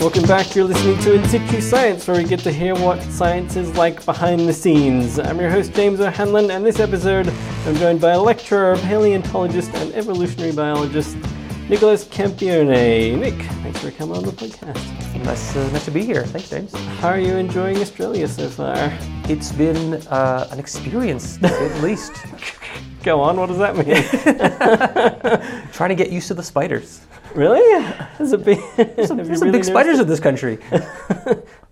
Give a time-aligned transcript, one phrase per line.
[0.00, 0.54] Welcome back.
[0.54, 4.02] You're listening to In Situ Science, where we get to hear what science is like
[4.06, 5.18] behind the scenes.
[5.18, 7.28] I'm your host, James O'Hanlon, and this episode
[7.66, 11.18] I'm joined by a lecturer, paleontologist, and evolutionary biologist,
[11.68, 13.18] Nicholas Campione.
[13.18, 15.22] Nick, thanks for coming on the podcast.
[15.22, 16.24] Nice, uh, nice to be here.
[16.24, 16.72] Thanks, James.
[17.00, 18.76] How are you enjoying Australia so far?
[19.28, 22.12] It's been uh, an experience, at least.
[23.02, 23.94] Go on, what does that mean?
[25.72, 27.00] Trying to get used to the spiders.
[27.34, 27.82] really?
[28.18, 28.62] Has it been?
[28.76, 30.58] There's some, there's really big spiders in this country.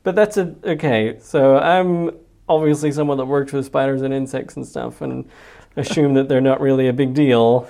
[0.03, 1.19] But that's a okay.
[1.21, 2.13] So I'm
[2.49, 5.29] obviously someone that works with spiders and insects and stuff, and
[5.77, 7.69] assume that they're not really a big deal.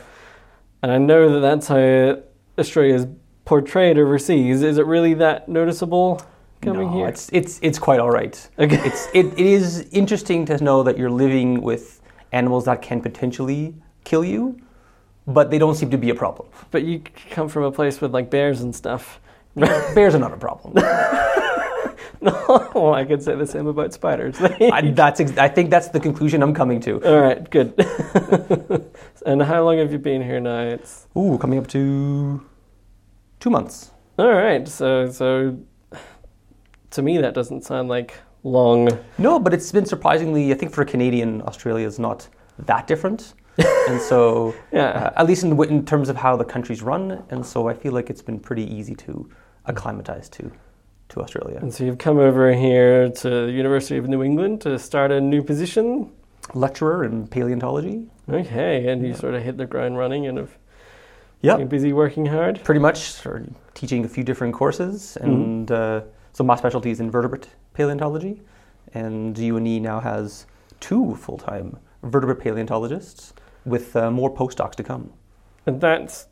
[0.82, 2.23] And I know that that's how
[2.59, 3.06] Australia's
[3.45, 4.62] portrayed overseas.
[4.62, 6.23] Is it really that noticeable
[6.60, 7.09] coming no, here?
[7.09, 8.48] it's it's it's quite all right.
[8.59, 8.80] Okay.
[8.84, 11.98] It's it, it is interesting to know that you're living with
[12.32, 13.74] animals that can potentially
[14.05, 14.59] kill you,
[15.27, 16.48] but they don't seem to be a problem.
[16.70, 19.20] But you come from a place with like bears and stuff.
[19.54, 20.74] Bears are not a problem.
[22.21, 24.37] no, I could say the same about spiders.
[24.40, 27.02] I, that's ex- I think that's the conclusion I'm coming to.
[27.04, 27.74] All right, good.
[29.26, 30.60] and how long have you been here now?
[30.62, 32.40] It's Ooh, coming up to
[33.40, 33.90] two months.
[34.18, 34.66] all right.
[34.68, 35.59] So, so
[36.90, 38.15] to me, that doesn't sound like
[38.51, 38.88] long.
[39.18, 42.29] No, but it's been surprisingly, I think for a Canadian, Australia is not
[42.66, 43.35] that different.
[43.88, 44.90] and so, Yeah.
[45.16, 47.74] uh, at least in, the- in terms of how the country's run, and so I
[47.74, 49.29] feel like it's been pretty easy to
[49.66, 50.51] acclimatize to,
[51.10, 51.59] to Australia.
[51.60, 55.21] And so you've come over here to the University of New England to start a
[55.21, 56.10] new position.
[56.55, 58.07] Lecturer in paleontology.
[58.30, 60.57] Okay, and you sort of hit the ground running and have
[61.43, 61.59] Yep.
[61.59, 62.60] been busy working hard.
[62.65, 66.00] Pretty much sort of teaching a few different courses, and uh,
[66.33, 68.43] so my specialty is in vertebrate paleontology,
[68.93, 70.47] and UNE now has
[70.81, 73.32] two full-time vertebrate paleontologists
[73.65, 75.12] with uh, more postdocs to come.
[75.65, 76.26] And that's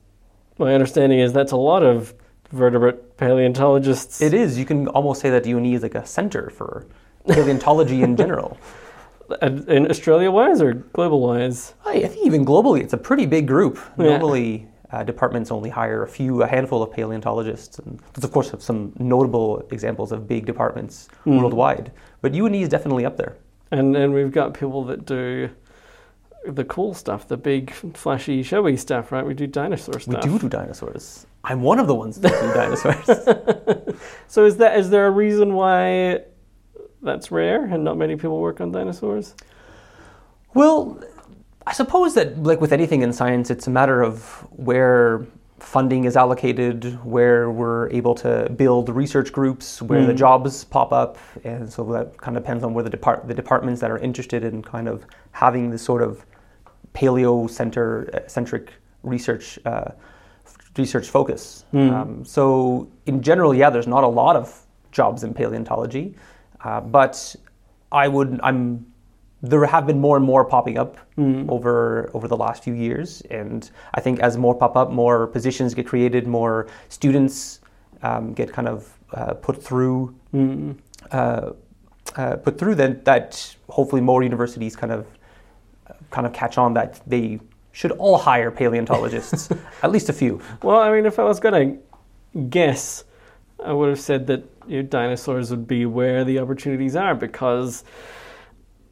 [0.58, 2.14] my understanding is that's a lot of
[2.50, 4.20] vertebrate paleontologists.
[4.20, 4.58] It is.
[4.58, 6.86] You can almost say that UNE is like a center for
[7.26, 8.58] paleontology in general.
[9.42, 11.74] And in Australia wise or global wise.
[11.84, 13.76] I, I think even globally, it's a pretty big group.
[13.98, 14.04] Yeah.
[14.10, 18.52] Normally, uh, departments only hire a few, a handful of paleontologists, and there's of course
[18.58, 21.40] some notable examples of big departments Mm.
[21.40, 21.90] worldwide.
[22.22, 23.36] But UNE is definitely up there.
[23.70, 25.50] And and we've got people that do
[26.46, 29.26] the cool stuff, the big, flashy, showy stuff, right?
[29.26, 30.24] We do dinosaur stuff.
[30.24, 31.26] We do do dinosaurs.
[31.42, 33.98] I'm one of the ones that do dinosaurs.
[34.28, 36.20] So is that is there a reason why
[37.02, 39.34] that's rare and not many people work on dinosaurs?
[40.54, 41.00] Well,
[41.66, 45.26] I suppose that, like with anything in science, it's a matter of where
[45.58, 50.18] funding is allocated, where we're able to build research groups, where the Mm.
[50.18, 53.80] jobs pop up, and so that kind of depends on where the depart the departments
[53.80, 56.24] that are interested in kind of having this sort of
[56.94, 58.72] paleo center uh, centric
[59.02, 59.90] research uh,
[60.76, 61.64] research focus.
[61.72, 61.92] Mm.
[61.92, 64.62] Um, so in general, yeah, there's not a lot of
[64.92, 66.14] jobs in paleontology,
[66.64, 67.34] uh, but
[67.90, 68.86] I would I'm
[69.50, 71.48] there have been more and more popping up Mm.
[71.50, 75.74] over over the last few years, and I think as more pop up, more positions
[75.74, 77.60] get created, more students
[78.02, 80.76] um, get kind of uh, put through Mm.
[81.12, 81.50] uh,
[82.16, 82.74] uh, put through.
[82.74, 85.06] Then that hopefully more universities kind of
[86.10, 87.40] kind of catch on that they
[87.72, 89.48] should all hire paleontologists,
[89.82, 90.40] at least a few.
[90.62, 91.54] Well, I mean, if I was going
[92.34, 93.04] to guess,
[93.64, 97.84] I would have said that you know, dinosaurs would be where the opportunities are because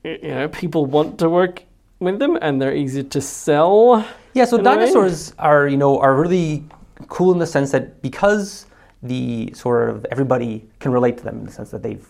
[0.04, 1.62] you know people want to work
[2.00, 4.06] with them and they're easy to sell.
[4.34, 4.76] Yeah, so in a way.
[4.76, 6.64] dinosaurs are, you know, are really
[7.08, 8.66] cool in the sense that because
[9.02, 12.06] the sort of everybody can relate to them in the sense that they've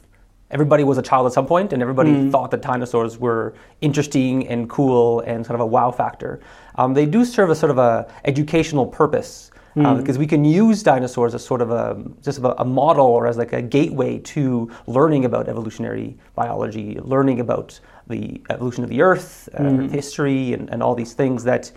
[0.50, 2.30] everybody was a child at some point and everybody Mm.
[2.30, 6.38] thought that dinosaurs were interesting and cool and sort of a wow factor.
[6.76, 9.50] Um, they do serve a sort of a educational purpose.
[9.76, 13.26] Uh, because we can use dinosaurs as sort of a just a, a model or
[13.26, 19.02] as like a gateway to learning about evolutionary biology, learning about the evolution of the
[19.02, 21.72] Earth, uh, Earth history, and, and all these things that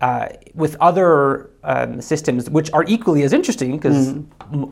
[0.00, 4.16] uh, with other um, systems, which are equally as interesting, because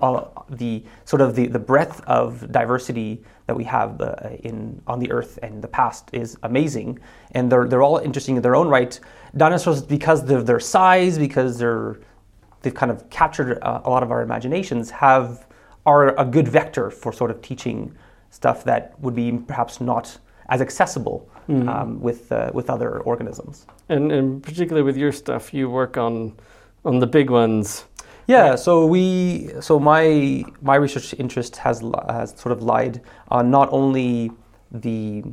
[0.03, 4.99] uh, the sort of the, the breadth of diversity that we have uh, in on
[4.99, 6.99] the Earth and the past is amazing,
[7.33, 8.99] and they're they're all interesting in their own right.
[9.37, 12.01] Dinosaurs, because of their size, because they're
[12.63, 15.47] they've kind of captured uh, a lot of our imaginations, have
[15.87, 17.95] are a good vector for sort of teaching
[18.31, 20.19] stuff that would be perhaps not
[20.49, 21.29] as accessible
[21.69, 23.67] um, with uh, with other organisms.
[23.89, 26.37] And, and particularly with your stuff, you work on
[26.85, 27.85] on the big ones.
[28.27, 33.69] Yeah, so we so my my research interest has has sort of lied on not
[33.73, 34.31] only
[34.71, 35.25] the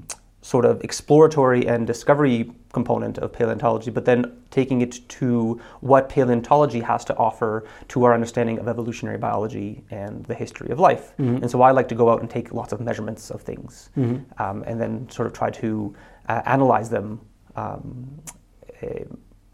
[0.41, 6.79] sort of exploratory and discovery component of paleontology, but then taking it to what paleontology
[6.81, 11.13] has to offer to our understanding of evolutionary biology and the history of life.
[11.17, 13.89] And so I like to go out and take lots of measurements of things
[14.37, 15.95] um, and then sort of try to
[16.29, 17.19] uh, analyze them
[17.55, 18.21] um,
[18.81, 19.03] eh,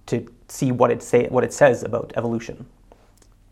[0.07, 2.65] to see what it, say, what it says about evolution.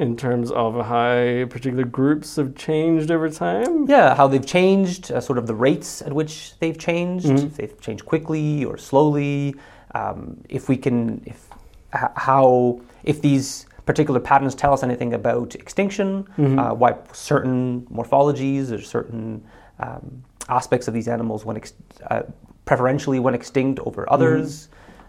[0.01, 3.85] In terms of how particular groups have changed over time?
[3.87, 7.45] Yeah, how they've changed, uh, sort of the rates at which they've changed, Mm-hmm.
[7.45, 9.53] if they've changed quickly or slowly.
[9.93, 11.47] Um, if we can, if
[11.93, 16.57] how, if these particular patterns tell us anything about extinction, Mm-hmm.
[16.57, 19.43] uh, why certain morphologies or certain
[19.77, 21.73] um, aspects of these animals went ex-
[22.09, 22.23] uh,
[22.65, 24.15] preferentially went extinct over Mm-hmm.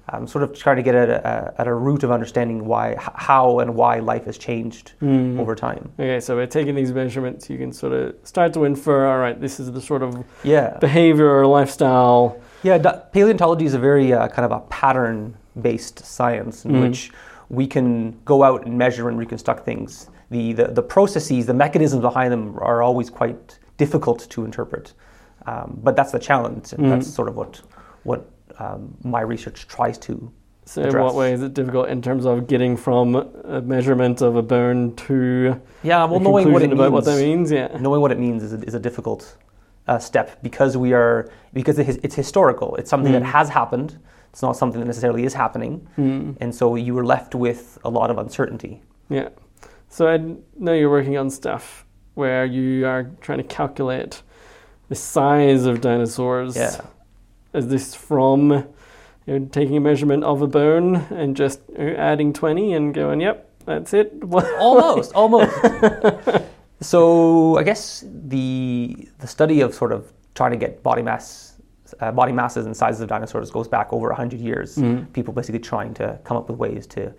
[0.08, 3.60] Um, sort of trying to get at a, at a root of understanding why, how,
[3.60, 5.38] and why life has changed Mm-hmm.
[5.38, 5.92] over time.
[5.98, 9.40] Okay, so by taking these measurements, you can sort of start to infer all right,
[9.40, 10.76] this is the sort of Yeah.
[10.80, 12.36] behavior or lifestyle.
[12.64, 12.78] Yeah,
[13.12, 16.82] paleontology is a very uh, kind of a pattern based science in Mm.
[16.82, 17.12] which
[17.48, 20.10] we can go out and measure and reconstruct things.
[20.30, 24.94] The, the, the processes, the mechanisms behind them are always quite difficult to interpret.
[25.46, 27.60] Um, but that's the challenge, and that's sort of what,
[28.04, 28.28] what
[28.62, 30.32] um, my research tries to.
[30.64, 34.36] So, in what way is it difficult in terms of getting from a measurement of
[34.36, 37.50] a bone to Yeah, well, knowing what it means, what that means?
[37.50, 37.76] Yeah.
[37.80, 39.36] knowing what it means is a, is a difficult
[39.88, 42.76] uh, step because we are because it is, it's historical.
[42.76, 43.98] It's something that has happened.
[44.30, 45.74] It's not something that necessarily is happening,
[46.40, 48.82] and so you were left with a lot of uncertainty.
[49.10, 49.30] Yeah.
[49.88, 50.16] So I
[50.64, 51.84] know you're working on stuff
[52.14, 54.22] where you are trying to calculate
[54.88, 56.56] the size of dinosaurs.
[56.56, 56.80] Yeah.
[57.52, 58.50] Is this from
[59.26, 62.94] you know, taking a measurement of a bone and just you know, adding 20 and
[62.94, 64.12] going, yep, that's it?
[64.58, 65.52] almost, almost.
[66.80, 71.60] so I guess the the study of sort of trying to get body mass,
[72.00, 74.78] uh, body masses and sizes of dinosaurs goes back over hundred years.
[75.12, 77.12] People basically trying to come up with ways to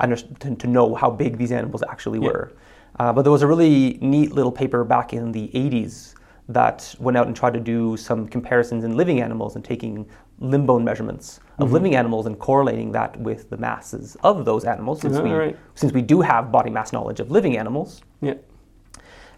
[0.00, 2.26] understand to, to know how big these animals actually Yeah.
[2.28, 2.52] were.
[2.98, 6.14] Uh, but there was a really neat little paper back in the 80s
[6.48, 10.06] that went out and tried to do some comparisons in living animals and taking
[10.40, 15.00] limb bone measurements of living animals and correlating that with the masses of those animals
[15.00, 15.56] since, we, right.
[15.74, 18.02] since we do have body mass knowledge of living animals.
[18.20, 18.34] yeah.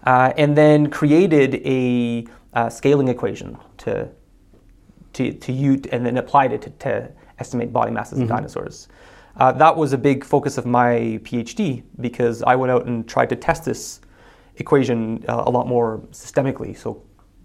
[0.05, 2.25] Uh, and then created a
[2.55, 4.09] uh, scaling equation to
[5.13, 8.89] to to use, and then applied it to, to estimate body masses of dinosaurs.
[9.37, 13.29] Uh, that was a big focus of my PhD because I went out and tried
[13.31, 14.01] to test this
[14.57, 16.77] equation uh, a lot more systemically.
[16.77, 17.03] So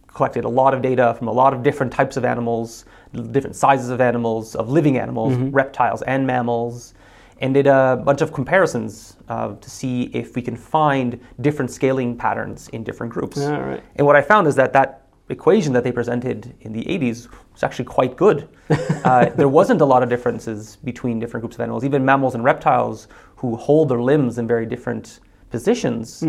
[0.08, 2.86] collected a lot of data from a lot of different types of animals,
[3.32, 6.94] different sizes of animals, of living animals, reptiles and mammals,
[7.40, 12.16] and did a bunch of comparisons uh, to see if we can find different scaling
[12.16, 13.40] patterns in different groups.
[13.40, 13.84] All right.
[13.96, 17.64] And what I found is that that equation that they presented in the 80s was
[17.64, 18.50] actually quite good.
[18.70, 21.84] uh, there wasn't a lot of differences between different groups of animals.
[21.84, 26.24] Even mammals and reptiles who hold their limbs in very different positions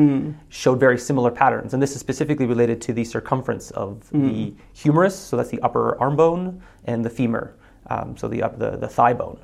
[0.49, 1.73] showed very similar patterns.
[1.75, 5.99] And this is specifically related to the circumference of the humerus, so that's the upper
[6.01, 7.55] arm bone, and the femur,
[7.89, 9.39] um, so the, up, the, the thigh bone.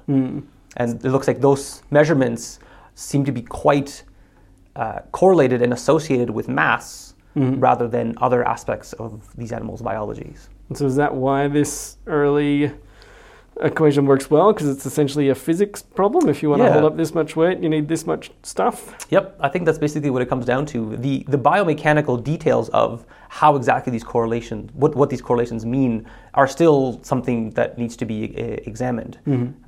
[0.77, 2.59] And it looks like those measurements
[2.95, 4.03] seem to be quite
[4.77, 7.15] uh, correlated and associated with mass
[7.61, 10.49] rather than other aspects of these animals' biologies.
[10.69, 12.73] And so is that why this early
[13.61, 14.53] equation works well?
[14.53, 16.29] Because it's essentially a physics problem.
[16.29, 16.73] If you want to Yeah.
[16.73, 18.97] hold up this much weight, you need this much stuff.
[19.11, 20.97] Yep, I think that's basically what it comes down to.
[20.97, 26.47] The the biomechanical details of how exactly these correlations, what, what these correlations mean, are
[26.49, 29.19] still something that needs to be uh, examined.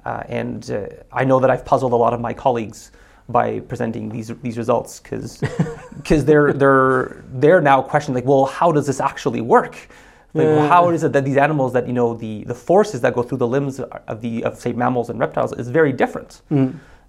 [0.04, 2.92] Uh, and uh, I know that I've puzzled a lot of my colleagues
[3.28, 5.40] by presenting these these results because
[5.96, 9.88] because they're they're they're now questioning like, well, how does this actually work?
[10.32, 10.68] Like, Yeah.
[10.68, 13.38] how is it that these animals that you know the, the forces that go through
[13.38, 13.80] the limbs
[14.12, 16.42] of the of say mammals and reptiles is very different.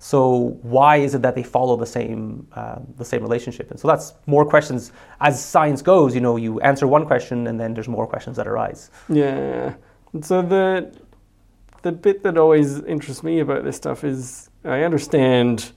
[0.03, 3.69] So why is it that they follow the same uh, the same relationship?
[3.69, 6.15] And so that's more questions as science goes.
[6.15, 8.89] You know, you answer one question and then there's more questions that arise.
[9.09, 9.73] Yeah.
[10.21, 10.91] So the
[11.83, 15.71] the bit that always interests me about this stuff is I understand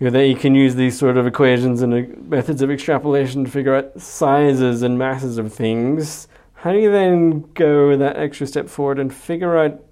[0.00, 3.44] you know, that you can use these sort of equations and uh, methods of extrapolation
[3.44, 6.26] to figure out sizes and masses of things.
[6.54, 9.82] How do you then go that extra step forward and figure out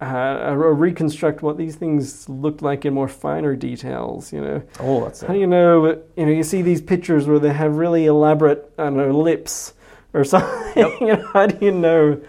[0.00, 4.32] uh, or reconstruct what these things look like in more finer details?
[4.32, 5.86] You know, Oh, that's how do you know?
[6.16, 9.74] You know, you see these pictures where they have really elaborate, I don't know, lips
[10.14, 10.86] or something.
[11.00, 12.24] you know, how do you know those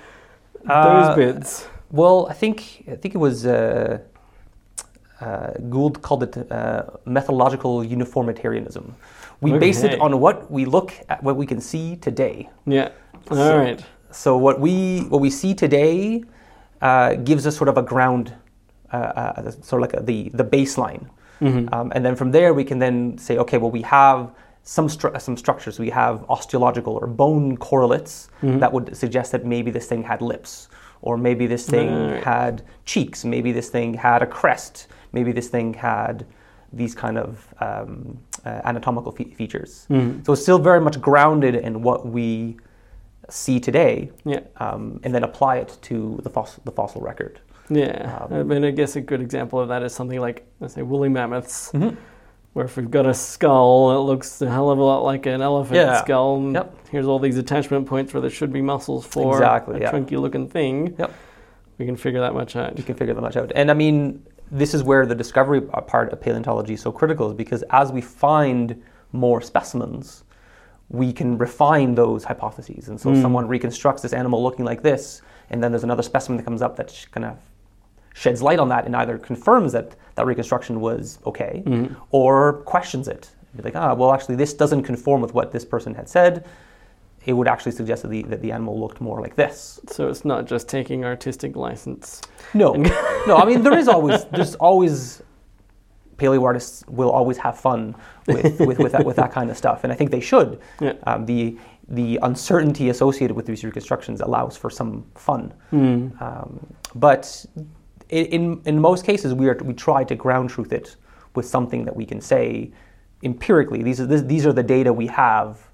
[0.67, 1.67] Uh, bits?
[1.91, 3.99] Well, I think I think it was uh,
[5.21, 8.95] uh, Gould called it uh, methodological uniformitarianism.
[9.41, 12.49] We base it on what we look at, what we can see today.
[12.65, 12.89] Yeah.
[13.31, 13.85] All So- right.
[14.11, 16.23] So what we what we see today
[16.81, 18.33] uh, gives us sort of a ground,
[18.91, 21.05] uh, uh, sort of like a, the the baseline,
[21.41, 24.31] um, and then from there we can then say, okay, well we have
[24.63, 25.77] some stru- some structures.
[25.79, 30.69] We have osteological or bone correlates that would suggest that maybe this thing had lips,
[31.01, 32.23] or maybe this thing Right.
[32.23, 36.25] had cheeks, maybe this thing had a crest, maybe this thing had
[36.71, 39.87] these kind of um, uh, anatomical fe- features.
[40.23, 42.57] So it's still very much grounded in what we
[43.29, 44.41] see today, Yeah.
[44.57, 47.39] um, and then apply it to the fossil, the fossil record.
[47.69, 50.73] Yeah, Um, I mean, I guess a good example of that is something like, let's
[50.73, 51.95] say, woolly mammoths, Mm-hmm.
[52.53, 55.41] where if we've got a skull, it looks a hell of a lot like an
[55.41, 56.01] elephant Yeah.
[56.01, 56.37] skull.
[56.37, 56.75] And Yep.
[56.91, 59.91] Here's all these attachment points where there should be muscles for Exactly, a yeah.
[59.91, 60.95] chunky-looking thing.
[60.97, 61.11] Yep.
[61.77, 62.75] We can figure that much out.
[62.77, 63.51] You can figure that much out.
[63.55, 67.35] And I mean, this is where the discovery part of paleontology is so critical, is
[67.35, 70.23] because as we find more specimens,
[70.89, 72.89] we can refine those hypotheses.
[72.89, 76.43] And so someone reconstructs this animal looking like this, and then there's another specimen that
[76.43, 77.37] comes up that kind of
[78.15, 81.63] sheds light on that and either confirms that that reconstruction was okay
[82.11, 83.29] or questions it.
[83.55, 86.45] Be like, ah, well, actually, this doesn't conform with what this person had said.
[87.25, 89.79] It would actually suggest that the, that the animal looked more like this.
[89.87, 92.21] So it's not just taking artistic license.
[92.53, 92.73] No,
[93.27, 93.37] no.
[93.37, 95.21] I mean, there is always there's always
[96.19, 97.95] paleo artists will always have fun
[98.27, 100.59] with with, with, that, with that kind of stuff, and I think they should.
[100.79, 100.93] Yeah.
[101.07, 101.57] Um, the
[101.87, 105.53] the uncertainty associated with these reconstructions allows for some fun,
[106.21, 107.45] um, but
[108.09, 110.95] in in most cases we are we try to ground truth it
[111.35, 112.71] with something that we can say
[113.23, 113.83] empirically.
[113.83, 115.68] These are this, these are the data we have.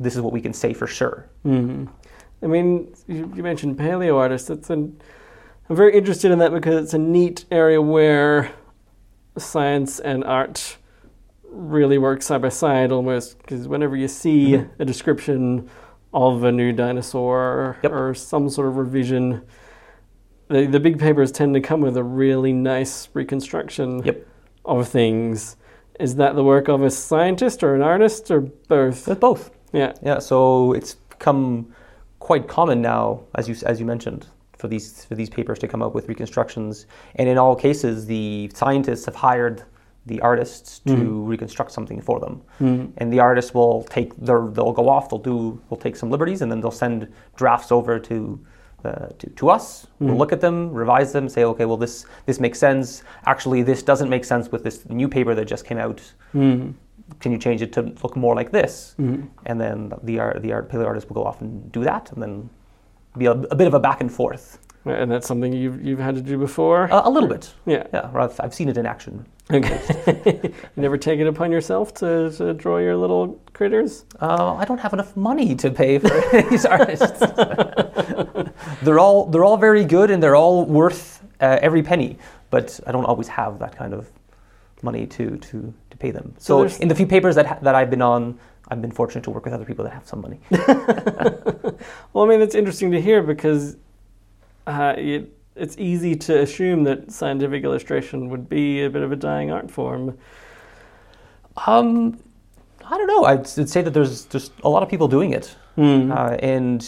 [0.00, 1.28] This is what we can say for sure.
[1.44, 1.84] hmm
[2.42, 4.48] I mean, you, you mentioned paleo artists.
[4.48, 4.98] It's an,
[5.68, 8.50] I'm very interested in that because it's a neat area where
[9.36, 10.78] science and art
[11.44, 13.36] really work side by side almost.
[13.38, 15.68] Because whenever you see a description
[16.14, 17.92] of a new dinosaur Yep.
[17.92, 19.42] or some sort of revision,
[20.48, 24.26] the, the big papers tend to come with a really nice reconstruction Yep.
[24.64, 25.56] of things.
[26.00, 29.04] Is that the work of a scientist or an artist or both?
[29.04, 29.50] There's both.
[29.72, 29.92] Yeah.
[30.02, 31.72] Yeah, so it's become
[32.18, 35.82] quite common now, as you as you mentioned, for these for these papers to come
[35.82, 36.86] up with reconstructions,
[37.16, 39.62] and in all cases, the scientists have hired
[40.06, 41.26] the artists to mm-hmm.
[41.26, 42.90] reconstruct something for them, mm-hmm.
[42.96, 46.42] and the artists will take their they'll go off, they'll do they'll take some liberties,
[46.42, 48.38] and then they'll send drafts over to.
[48.82, 50.18] Uh, to, to us, we'll mm-hmm.
[50.18, 53.02] look at them, revise them, say, okay, well, this this makes sense.
[53.26, 56.00] Actually, this doesn't make sense with this new paper that just came out
[57.18, 58.94] can you change it to look more like this?
[58.98, 62.22] And then the art, the art paleo artist will go off and do that, and
[62.22, 62.50] then
[63.18, 66.14] be a, a bit of a back and forth, And that's something you've, you've had
[66.14, 66.84] to do before?
[66.92, 67.52] a, a little bit.
[67.66, 67.86] yeah.
[67.92, 69.26] Yeah, I've, I've seen it in action.
[69.50, 69.80] Okay.
[70.76, 74.04] you never take it upon yourself to, to draw your little critters?
[74.20, 76.08] Uh, I don't have enough money to pay for
[76.50, 77.18] these artists.
[78.82, 82.16] they're all they're all very good, and they're all worth uh, every penny.
[82.50, 84.08] But I don't always have that kind of
[84.82, 86.34] money to, to pay them.
[86.38, 88.38] So So, in the few papers that ha- that I've been on,
[88.68, 90.40] I've been fortunate to work with other people that have some money.
[92.12, 93.76] Well, I mean, it's interesting to hear because
[94.66, 99.16] uh, it, it's easy to assume that scientific illustration would be a bit of a
[99.16, 100.18] dying art form.
[101.66, 102.18] Um,
[102.84, 103.24] I don't know.
[103.24, 106.10] I'd, I'd say that there's just a lot of people doing it, Hmm.
[106.12, 106.86] uh, and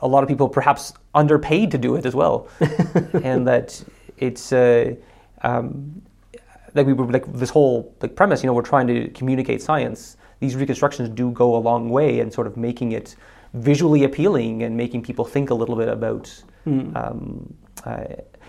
[0.00, 2.48] a lot of people perhaps underpaid to do it as well,
[3.22, 3.82] and that
[4.18, 4.94] it's uh,
[5.42, 6.02] um,
[6.74, 8.42] like we were like this whole like premise.
[8.42, 10.16] You know, we're trying to communicate science.
[10.40, 13.16] These reconstructions do go a long way in sort of making it
[13.54, 16.42] visually appealing and making people think a little bit about.
[16.96, 17.54] Um,
[17.84, 18.04] uh,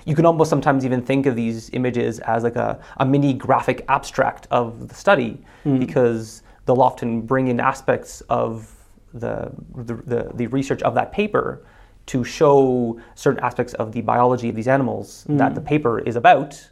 [0.05, 3.83] you can almost sometimes even think of these images as like a, a mini graphic
[3.87, 5.43] abstract of the study
[5.79, 8.71] because they'll often bring in aspects of
[9.13, 11.65] the, the, the, the research of that paper
[12.07, 16.69] to show certain aspects of the biology of these animals that the paper is about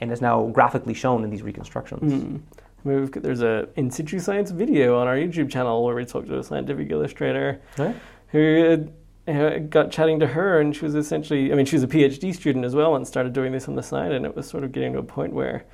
[0.00, 2.12] and is now graphically shown in these reconstructions.
[2.12, 5.94] I mean, we've got, there's a in situ science video on our YouTube channel where
[5.94, 7.96] we talked to a scientific illustrator Right?
[8.28, 8.88] who
[9.26, 12.34] uh, got chatting to her, and she was essentially, I mean, she was a PhD
[12.34, 14.72] student as well and started doing this on the side, and it was sort of
[14.72, 15.64] getting to a point where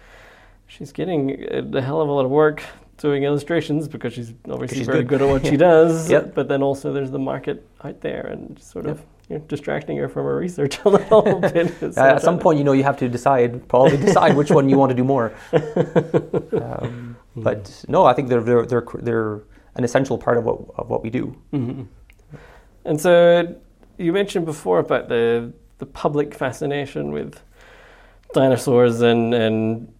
[0.68, 2.62] she's getting a, hell of a lot of work
[2.96, 5.18] doing illustrations because she's obviously she's very good.
[5.18, 5.22] good.
[5.22, 6.08] at what she does.
[6.10, 6.34] Yep.
[6.34, 10.08] But then also there's the market out there and sort of you know, distracting her
[10.08, 11.82] from her research a little bit.
[11.96, 14.90] At some point, you know, you have to decide, probably decide which one you want
[14.90, 15.32] to do more.
[16.52, 19.34] Um, but no, I think they're, they're, they're, they're
[19.76, 21.36] an essential part of what, of what we do.
[22.84, 23.56] And so
[23.98, 27.40] you mentioned before about the the public fascination with
[28.34, 29.92] dinosaurs and and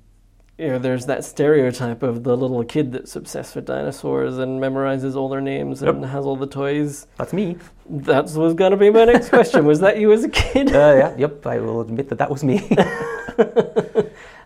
[0.60, 5.16] you know, there's that stereotype of the little kid that's obsessed with dinosaurs and memorizes
[5.16, 7.06] all their names and has all the toys.
[7.16, 7.56] That's me.
[7.88, 9.64] That was going to be my next question.
[9.64, 10.68] Was that you as a kid?
[10.68, 11.46] Uh, yeah, yep.
[11.46, 12.68] I will admit that that was me.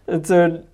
[0.06, 0.64] And so,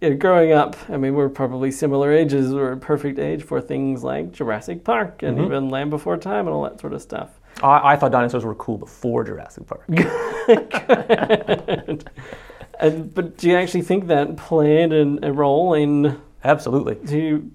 [0.00, 2.54] you know, growing up, I mean, we're probably similar ages.
[2.54, 5.46] We're a perfect age for things like Jurassic Park and Mm-hmm.
[5.46, 7.40] even Land Before Time and all that sort of stuff.
[7.64, 9.82] I, I thought dinosaurs were cool before Jurassic Park.
[12.80, 16.20] And, but do you actually think that played an, a role in?
[16.42, 17.50] Absolutely, Do you?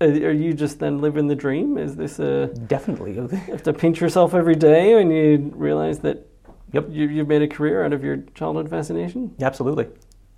[0.00, 1.76] Are you just then living the dream?
[1.76, 3.14] Is this a definitely.
[3.16, 6.24] you have to pinch yourself every day when you realize that
[6.72, 6.88] Yep.
[6.90, 9.34] you, you've made a career out of your childhood fascination?
[9.40, 9.88] Absolutely.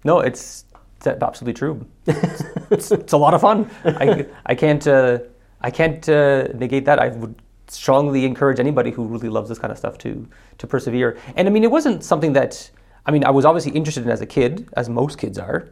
[0.05, 0.65] No, it's,
[0.97, 1.85] it's absolutely true.
[2.07, 3.69] It's, it's, it's a lot of fun.
[3.85, 5.19] I, I can't uh,
[5.61, 6.99] I can't uh, negate that.
[6.99, 7.35] I would
[7.69, 10.27] strongly encourage anybody who really loves this kind of stuff to
[10.59, 11.19] to persevere.
[11.37, 12.71] And I mean, it wasn't something that
[13.07, 15.69] I mean I was obviously interested in as a kid, as most kids are.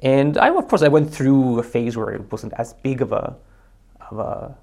[0.00, 3.12] And I of course I went through a phase where it wasn't as big of
[3.12, 3.36] a
[4.10, 4.56] of a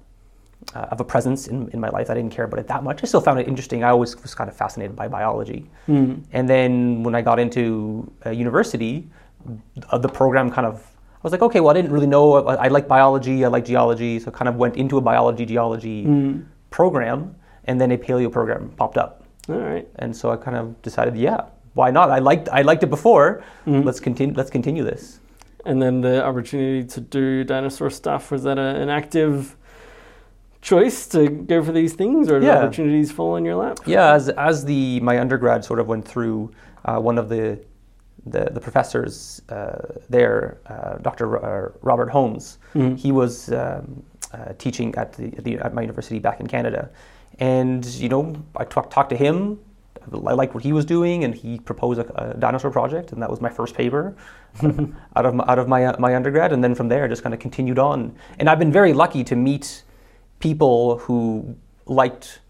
[0.74, 2.08] uh, of a presence in, in my life.
[2.10, 3.02] I didn't care about it that much.
[3.02, 3.84] I still found it interesting.
[3.84, 5.66] I always was kind of fascinated by biology.
[6.32, 9.06] And then when I got into uh, university,
[9.90, 10.74] uh, the program kind of,
[11.16, 12.46] I was like, okay, well, I didn't really know.
[12.46, 16.06] I, I like biology, I like geology, so kind of went into a biology geology
[16.70, 17.34] program,
[17.66, 19.22] and then a paleo program popped up.
[19.50, 19.86] All right.
[19.96, 21.42] And so I kind of decided, yeah,
[21.74, 22.10] why not?
[22.10, 23.42] I liked I liked it before.
[23.66, 24.34] Let's continue.
[24.34, 25.20] Let's continue this.
[25.66, 29.56] And then the opportunity to do dinosaur stuff was that a, an active
[30.60, 32.58] choice to go for these things, or did Yeah.
[32.58, 33.78] opportunities fall in your lap?
[33.86, 36.50] Yeah, as as the my undergrad sort of went through,
[36.84, 37.58] uh, one of the
[38.26, 39.76] the, the professors uh,
[40.08, 41.26] there, uh, Dr.
[41.26, 41.40] Ro-
[41.74, 42.58] uh, Robert Holmes,
[42.96, 44.02] he was um,
[44.32, 46.88] uh, teaching at the, at the at my university back in Canada,
[47.38, 49.58] and you know I talked talked to him.
[50.12, 53.30] I liked what he was doing, and he proposed a, a dinosaur project, and that
[53.30, 54.16] was my first paper
[55.16, 57.22] out of my, out of my uh, my undergrad, and then from there, I just
[57.22, 58.14] kind of continued on.
[58.38, 59.82] And I've been very lucky to meet
[60.40, 61.56] people who
[61.86, 62.40] liked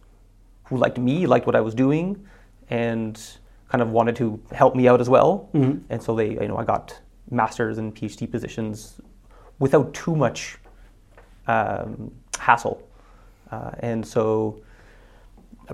[0.64, 2.26] who liked me, liked what I was doing,
[2.70, 3.20] and
[3.68, 5.48] kind of wanted to help me out as well.
[5.90, 6.98] And so they, you know, I got
[7.30, 9.00] masters and PhD positions
[9.58, 10.58] without too much
[11.46, 12.86] um, hassle.
[13.50, 14.62] Uh, and so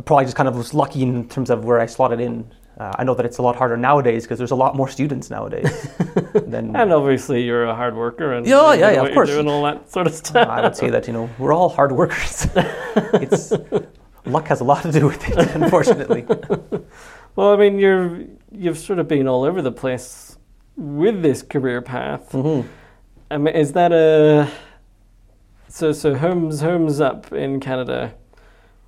[0.05, 2.51] probably just kind of was lucky in terms of where I slotted in.
[2.79, 5.29] Uh, I know that it's a lot harder nowadays because there's a lot more students
[5.29, 5.89] nowadays
[6.47, 9.29] than And obviously, you're a hard worker, and Yeah, yeah, yeah, of course.
[9.29, 10.49] you're doing all that sort of stuff.
[10.49, 12.47] I would say that you know we're all hard workers.
[12.57, 13.53] it's
[14.25, 16.25] luck has a lot to do with it, unfortunately.
[17.37, 20.39] Well, I mean, you're you've sort of been all over the place
[20.77, 22.33] with this career path.
[22.33, 22.67] Mm-hmm.
[23.31, 24.51] I mean, is that a
[25.69, 28.15] so so Holmes Holmes up in Canada,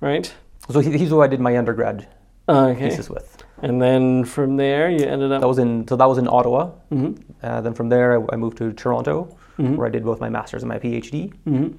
[0.01, 0.33] right?
[0.69, 2.07] So he, he's who I did my undergrad
[2.47, 2.89] Oh, okay.
[2.89, 3.43] thesis with.
[3.61, 5.41] And then from there, you ended up.
[5.41, 6.71] That was in so that was in Ottawa.
[6.91, 7.17] Mhm.
[7.41, 9.75] Uh, then from there, I, I moved to Toronto, Mhm.
[9.77, 11.31] where I did both my master's and my PhD.
[11.47, 11.75] Mhm.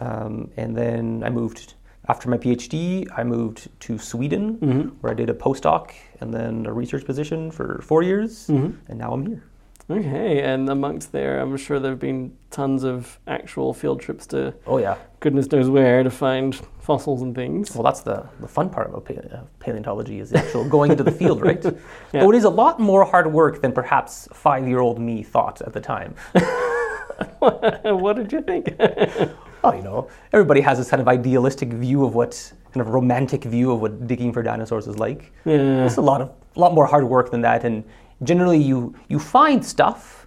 [0.00, 1.74] Um, and then I moved
[2.08, 3.06] after my PhD.
[3.16, 4.90] I moved to Sweden, Mhm.
[5.00, 8.74] where I did a postdoc and then a research position for four years, Mhm.
[8.88, 9.42] and now I'm here.
[9.90, 14.52] Okay, and amongst there, I'm sure there have been tons of actual field trips to
[14.66, 14.96] Oh yeah.
[15.20, 17.74] goodness knows where to find fossils and things.
[17.74, 21.04] Well, that's the, the fun part about pa- uh, paleontology is the actual going into
[21.04, 21.64] the field, right?
[22.12, 22.20] Yeah.
[22.20, 25.80] Though it is a lot more hard work than perhaps five-year-old me thought at the
[25.80, 26.14] time.
[27.38, 28.74] what did you think?
[29.64, 33.42] Oh, you know, everybody has this kind of idealistic view of what kind of romantic
[33.42, 35.32] view of what digging for dinosaurs is like.
[35.44, 35.84] yeah.
[35.84, 37.82] It's a lot of a lot more hard work than that, and
[38.22, 40.26] generally you you find stuff,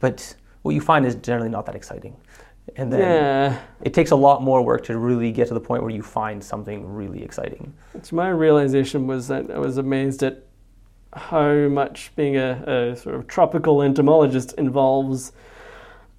[0.00, 2.16] but what you find is generally not that exciting.
[2.76, 3.58] And then Yeah.
[3.82, 6.42] it takes a lot more work to really get to the point where you find
[6.42, 7.72] something really exciting.
[7.92, 10.44] Which my realization was that I was amazed at
[11.12, 15.32] how much being a, a sort of tropical entomologist involves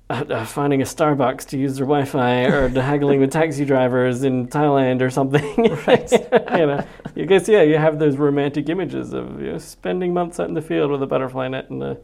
[0.09, 4.47] uh, uh, finding a Starbucks to use their Wi-Fi or haggling with taxi drivers in
[4.47, 5.75] Thailand or something.
[5.87, 6.11] Right.
[6.59, 6.85] you know,
[7.19, 10.53] you guess yeah, you have those romantic images of you know, spending months out in
[10.53, 11.97] the field with a butterfly net and a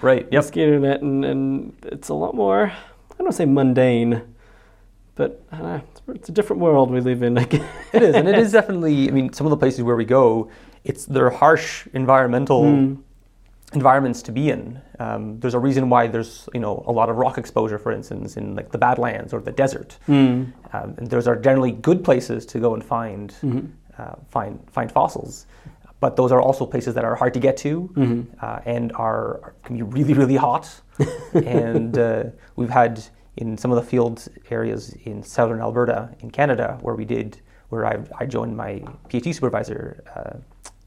[0.00, 0.26] Right.
[0.32, 0.42] Yep.
[0.44, 2.72] mosquito net, and, and it's a lot more.
[2.72, 4.22] I don't say mundane,
[5.14, 7.38] but uh, it's, it's a different world we live in.
[7.38, 7.64] I guess.
[7.92, 9.08] it is, and it is definitely.
[9.08, 10.50] I mean, some of the places where we go,
[10.82, 12.98] it's they're harsh environmental Mm.
[13.74, 14.80] environments to be in.
[14.98, 18.36] Um, there's a reason why there's you know a lot of rock exposure, for instance,
[18.36, 19.98] in like the Badlands or the desert.
[20.08, 20.52] Mm.
[20.72, 23.66] Um, and those are generally good places to go and find Mm-hmm.
[23.98, 25.46] Uh, find find fossils.
[26.00, 28.34] But those are also places that are hard to get to Mm-hmm.
[28.40, 30.68] uh, and are can be really really hot.
[31.34, 32.24] and uh,
[32.56, 33.02] we've had
[33.36, 37.38] in some of the field areas in southern Alberta in Canada where we did
[37.70, 40.36] where I, I joined my PhD supervisor, uh,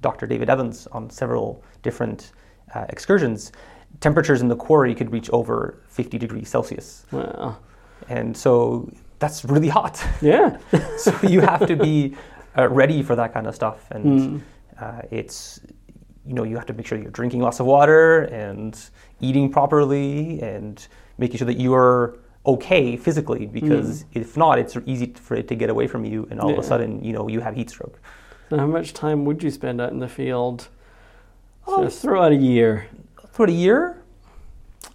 [0.02, 0.28] Dr.
[0.28, 2.32] David Evans, on several different
[2.76, 3.52] uh, excursions.
[4.02, 7.06] temperatures in the quarry could reach over 50 degrees Celsius.
[7.12, 7.58] Wow.
[8.10, 8.88] And so
[9.18, 10.04] that's really hot.
[10.22, 10.58] Yeah.
[10.98, 12.15] so you have to be
[12.58, 13.88] uh, ready for that kind of stuff.
[13.91, 14.38] And Hmm.
[14.80, 15.60] uh, it's,
[16.26, 18.78] you know, you have to make sure you're drinking lots of water and
[19.22, 20.88] eating properly and
[21.18, 25.70] making sure that you're okay physically because if not, it's easy for it to get
[25.70, 26.62] away from you and all of Hmm.
[26.62, 28.00] A sudden, you know, you have heat stroke.
[28.50, 30.68] So how much time would you spend out in the field?
[31.68, 31.84] Oh.
[31.84, 32.88] So throughout a year.
[33.32, 34.02] For a year,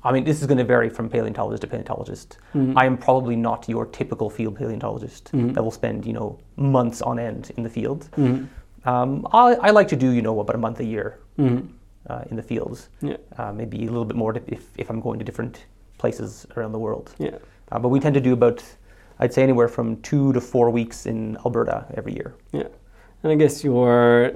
[0.03, 2.39] I mean, this is going to vary from paleontologist to paleontologist.
[2.53, 2.77] Hmm.
[2.77, 7.19] I am probably not your typical field paleontologist that will spend, you know, months on
[7.19, 8.09] end in the field.
[8.17, 8.47] Mhm.
[8.87, 11.69] Um, I, I like to do, you know, about a month a year Mhm.
[12.09, 12.89] uh, in the fields.
[13.03, 13.19] Yeah.
[13.37, 15.67] Uh, maybe a little bit more if, if I'm going to different
[15.99, 17.15] places around the world.
[17.19, 17.37] Yeah.
[17.71, 18.65] Uh, but we tend to do about,
[19.19, 22.35] I'd say, anywhere from two to four weeks in Alberta every year.
[22.53, 22.69] Yeah.
[23.23, 24.33] And I guess your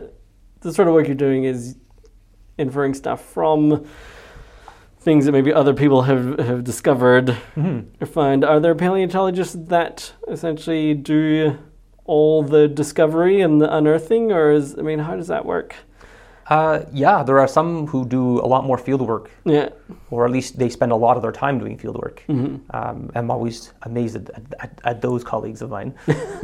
[0.60, 1.76] the sort of work you're doing is
[2.58, 3.84] inferring stuff from
[5.04, 8.44] things that maybe other people have, have discovered or find.
[8.44, 11.58] Are there paleontologists that essentially do
[12.06, 15.74] all the discovery and the unearthing or is I mean how does that work?
[16.46, 19.70] Uh, yeah, there are some who do a lot more field work Yeah.
[20.10, 22.22] or at least they spend a lot of their time doing field work.
[22.28, 22.56] Mm-hmm.
[22.76, 24.28] Um, I'm always amazed at,
[24.60, 25.94] at, at those colleagues of mine.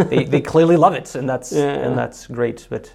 [0.09, 1.85] they, they clearly love it, and that's Yeah.
[1.85, 2.67] and that's great.
[2.71, 2.91] But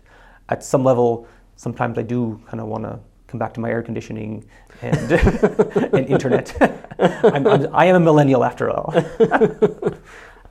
[0.49, 3.83] at some level, sometimes I do kind of want to come back to my air
[3.83, 4.43] conditioning
[4.81, 5.11] and
[5.93, 6.55] and internet.
[6.99, 8.93] I'm, I'm, I am a millennial after all.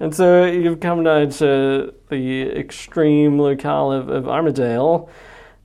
[0.00, 5.08] And so you've come down to the extreme locale of, of Armidale,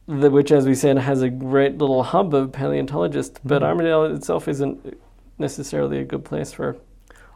[0.07, 3.39] the, which, as we said, has a great little hub of paleontologists.
[3.43, 4.97] But Armidale itself isn't
[5.39, 6.77] necessarily a good place for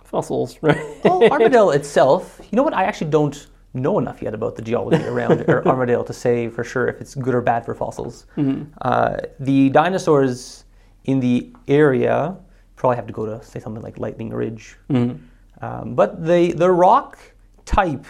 [0.04, 0.78] fossils, right?
[1.04, 2.74] Well, Armidale itself, you know what?
[2.76, 6.88] I actually don't know enough yet about the geology around Armidale to say for sure
[6.88, 8.28] if it's good or bad for fossils.
[8.84, 10.63] Uh, the dinosaurs
[11.06, 12.36] in the area
[12.76, 14.78] probably have to go to say something like Lightning Ridge.
[15.62, 17.18] Um, but the the rock
[17.66, 18.06] type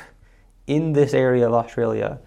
[0.67, 2.19] in this area of Australia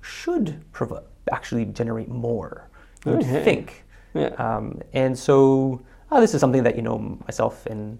[0.00, 2.68] should prov- actually generate more.
[3.04, 3.44] You would Okay.
[3.44, 3.84] think.
[4.14, 4.28] Yeah.
[4.38, 5.80] Um, and so
[6.10, 7.98] uh, this is something that you know myself and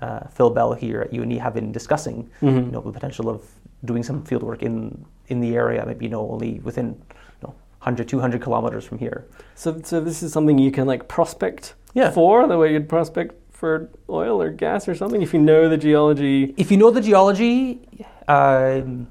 [0.00, 2.30] uh, Phil Bell here at UNE have been discussing.
[2.40, 3.42] You know the potential of
[3.84, 6.96] doing some field work in in the area, maybe you know only within
[7.82, 9.26] 100, 200 kilometers from here.
[9.56, 12.12] So, so this is something you can like prospect Yeah.
[12.12, 15.76] for, the way you'd prospect for oil or gas or something, if you know the
[15.76, 16.54] geology.
[16.56, 17.80] If you know the geology,
[18.28, 19.08] um,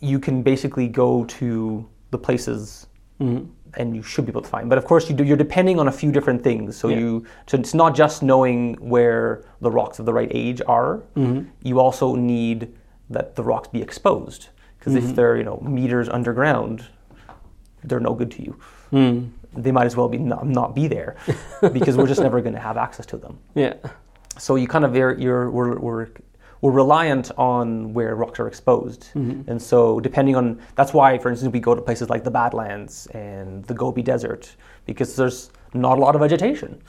[0.00, 2.86] you can basically go to the places
[3.20, 3.44] mm-hmm.
[3.74, 4.70] and you should be able to find.
[4.70, 6.78] But of course, you do, you're depending on a few different things.
[6.78, 6.98] So Yeah.
[6.98, 11.02] you so it's not just knowing where the rocks of the right age are.
[11.14, 11.50] Mm-hmm.
[11.62, 12.74] You also need
[13.10, 15.14] that the rocks be exposed because if mm-hmm.
[15.14, 16.86] they're you know meters underground,
[17.84, 18.56] they're no good to you.
[18.90, 19.26] Hmm.
[19.56, 21.16] They might as well be not, um, not be there
[21.72, 23.74] because we're just never going to have access to them Yeah.
[24.36, 26.08] so you kind of you're, you're we're, we're
[26.60, 29.50] we're reliant on where rocks are exposed, mm-hmm.
[29.50, 33.06] and so depending on that's why, for instance, we go to places like the Badlands
[33.08, 36.80] and the Gobi Desert because there's not a lot of vegetation.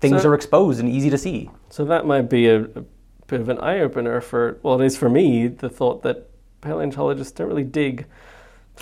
[0.00, 1.50] Things So- are exposed and easy to see.
[1.68, 2.84] So that might be a, a
[3.26, 6.28] bit of an eye opener for, well, it is for me, the thought that
[6.60, 8.06] paleontologists don't really dig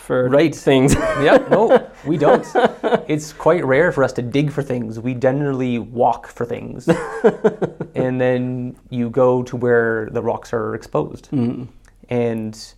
[0.01, 0.55] for Right.
[0.55, 0.95] things.
[1.23, 2.47] yeah, no, we don't.
[3.09, 4.99] It's quite rare for us to dig for things.
[4.99, 6.89] We generally walk for things,
[7.95, 11.29] and then you go to where the rocks are exposed,
[12.09, 12.75] and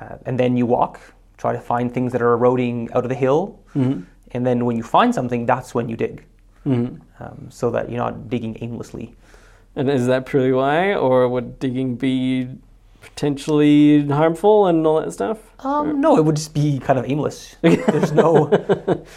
[0.00, 1.00] uh, and then you walk,
[1.36, 4.82] try to find things that are eroding out of the hill, and then when you
[4.82, 6.24] find something, that's when you dig,
[6.66, 7.00] um,
[7.50, 9.14] so that you're not digging aimlessly.
[9.76, 12.48] and is that purely why, or would digging be
[13.00, 15.38] potentially harmful and all that stuff?
[15.64, 17.56] Um, no, it would just be kind of aimless.
[17.62, 18.50] There's no,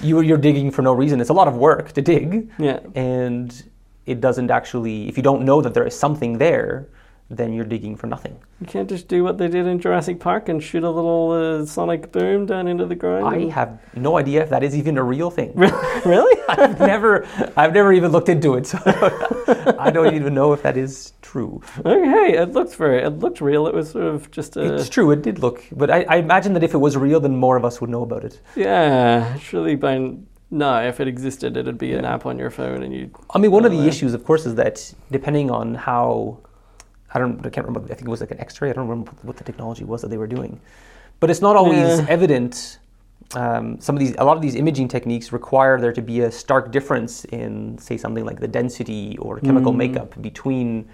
[0.02, 1.22] you, you're digging for no reason.
[1.22, 2.50] It's a lot of work to dig.
[2.58, 2.80] Yeah.
[2.96, 3.64] And
[4.06, 6.88] it doesn't actually, if you don't know that there is something there,
[7.32, 8.38] then you're digging for nothing.
[8.60, 11.66] You can't just do what they did in Jurassic Park and shoot a little uh,
[11.66, 13.26] sonic boom down into the ground.
[13.26, 15.54] I have no idea if that is even a real thing.
[16.06, 16.42] really?
[16.50, 20.76] I've never, I've never even looked into it, so I don't even know if that
[20.76, 21.62] is true.
[21.86, 23.68] okay, it looked very, it looked real.
[23.68, 26.54] It was sort of just a, It's true, it did look, but I, I imagine
[26.54, 28.42] that if it was real, then more of us would know about it.
[28.56, 30.18] yeah, surely by
[30.54, 33.10] no, if it existed, it'd be an app on your phone and you.
[33.34, 36.40] I mean, one of the issues, of course, is that depending on how,
[37.14, 37.86] I don't, I can't remember.
[37.92, 38.70] I think it was like an X-ray.
[38.70, 40.60] I don't remember what the technology was that they were doing,
[41.20, 42.06] but it's not always Yeah.
[42.10, 42.80] evident.
[43.36, 46.32] Um, some of these, a lot of these imaging techniques require there to be a
[46.32, 50.88] stark difference in, say, something like the density or chemical makeup between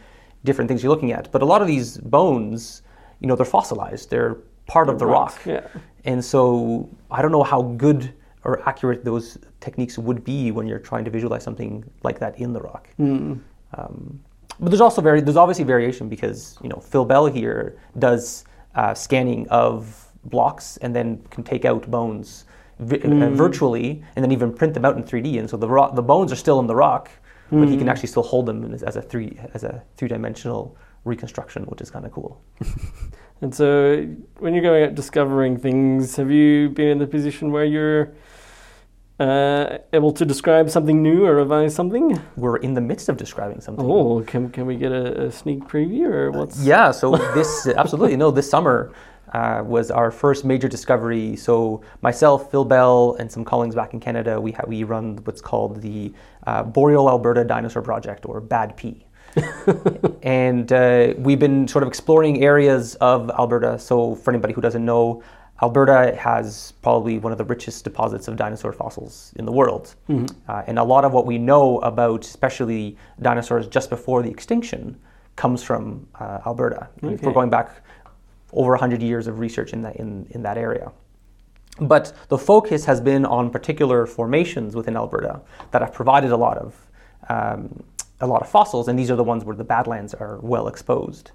[0.43, 1.32] different things you're looking at.
[1.32, 2.84] But a lot of these bones,
[3.21, 4.10] you know, they're fossilized.
[4.12, 5.36] They're part of the rock.
[5.45, 5.65] Yeah.
[6.06, 10.80] And so I don't know how good or accurate those techniques would be when you're
[10.80, 12.88] trying to visualize something like that in the rock.
[12.99, 13.39] Mm.
[13.73, 14.19] Um,
[14.60, 18.93] but there's also very there's obviously variation because you know Phil Bell here does uh,
[18.93, 22.46] scanning of blocks and then can take out bones
[22.80, 25.39] vi- uh, virtually and then even print them out in 3D.
[25.39, 27.10] And so the rock, the bones are still in the rock,
[27.50, 30.76] but he can actually still hold them as, as a three as a three dimensional
[31.06, 32.41] reconstruction, which is kind of cool.
[33.39, 34.04] And so,
[34.39, 38.13] when you're going out discovering things, have you been in the position where you're
[39.19, 42.21] uh, able to describe something new or revise something?
[42.36, 43.86] We're in the midst of describing something.
[43.86, 46.63] Oh, can, can we get a, a sneak preview or what's?
[46.63, 48.32] Yeah, so this absolutely no.
[48.32, 48.93] This summer
[49.34, 51.36] uh, was our first major discovery.
[51.36, 55.41] So myself, Phil Bell, and some colleagues back in Canada, we ha- we run what's
[55.41, 56.13] called the
[56.45, 59.03] uh, Boreal Alberta Dinosaur Project, or BADP.
[60.23, 63.77] and uh, we've been sort of exploring areas of Alberta.
[63.77, 65.21] So for anybody who doesn't know,
[65.62, 69.96] Alberta has probably one of the richest deposits of dinosaur fossils in the world.
[70.48, 75.00] Uh, and a lot of what we know about, especially dinosaurs just before the extinction,
[75.36, 76.89] comes from uh, Alberta.
[76.98, 77.26] If Okay.
[77.26, 77.82] We're going back
[78.54, 80.91] over 100 years of research in that, in, in that area.
[81.80, 85.41] But the focus has been on particular formations within Alberta
[85.72, 86.76] that have provided a lot of
[87.30, 87.84] um,
[88.21, 91.32] a lot of fossils, and these are the ones where the Badlands are well exposed.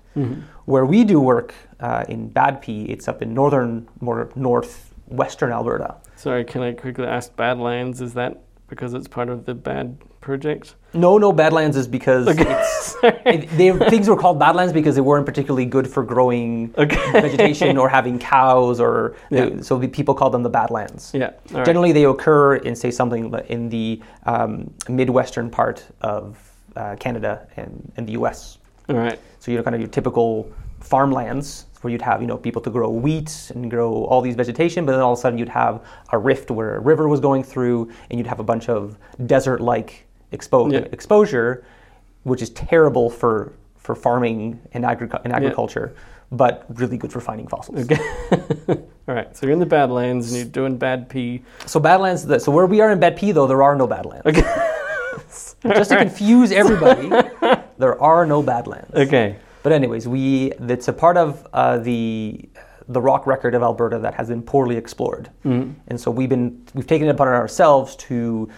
[0.66, 5.96] Where we do work uh, in BADP, it's up in northern, more northwestern Alberta.
[6.16, 8.00] Sorry, can I quickly ask Badlands?
[8.00, 10.74] Is that because it's part of the Bad project?
[10.94, 15.24] No, no, Badlands is because it's, it, they, things were called Badlands because they weren't
[15.24, 17.12] particularly good for growing Okay.
[17.12, 19.60] vegetation or having cows, or Yeah.
[19.62, 21.12] so people call them the Badlands.
[21.14, 21.30] Yeah.
[21.52, 21.66] all right.
[21.66, 27.92] Generally, they occur in, say, something in the um, midwestern part of uh, Canada and,
[27.96, 28.58] and the U.S.
[28.88, 29.18] All right.
[29.40, 32.90] So you're kind of your typical farmlands where you'd have you know people to grow
[32.90, 35.82] wheat and grow all these vegetation, but then all of a sudden you'd have
[36.12, 40.06] a rift where a river was going through, and you'd have a bunch of desert-like
[40.32, 40.87] expo- Yeah.
[40.92, 41.64] exposure,
[42.24, 45.92] which is terrible for for farming and, agric- and agriculture,
[46.30, 47.90] but really good for finding fossils.
[48.68, 49.37] All right.
[49.37, 51.42] So you're in the Badlands and you're doing BADP.
[51.66, 52.22] So Badlands.
[52.44, 54.22] So where we are in BADP, though, there are no Badlands.
[55.62, 57.09] Just to confuse everybody,
[57.79, 58.94] there are no Badlands.
[58.94, 59.37] Okay.
[59.62, 62.48] But anyways, we it's a part of uh, the
[62.88, 65.31] the rock record of Alberta that has been poorly explored,
[65.87, 68.48] and so we've been we've taken it upon ourselves to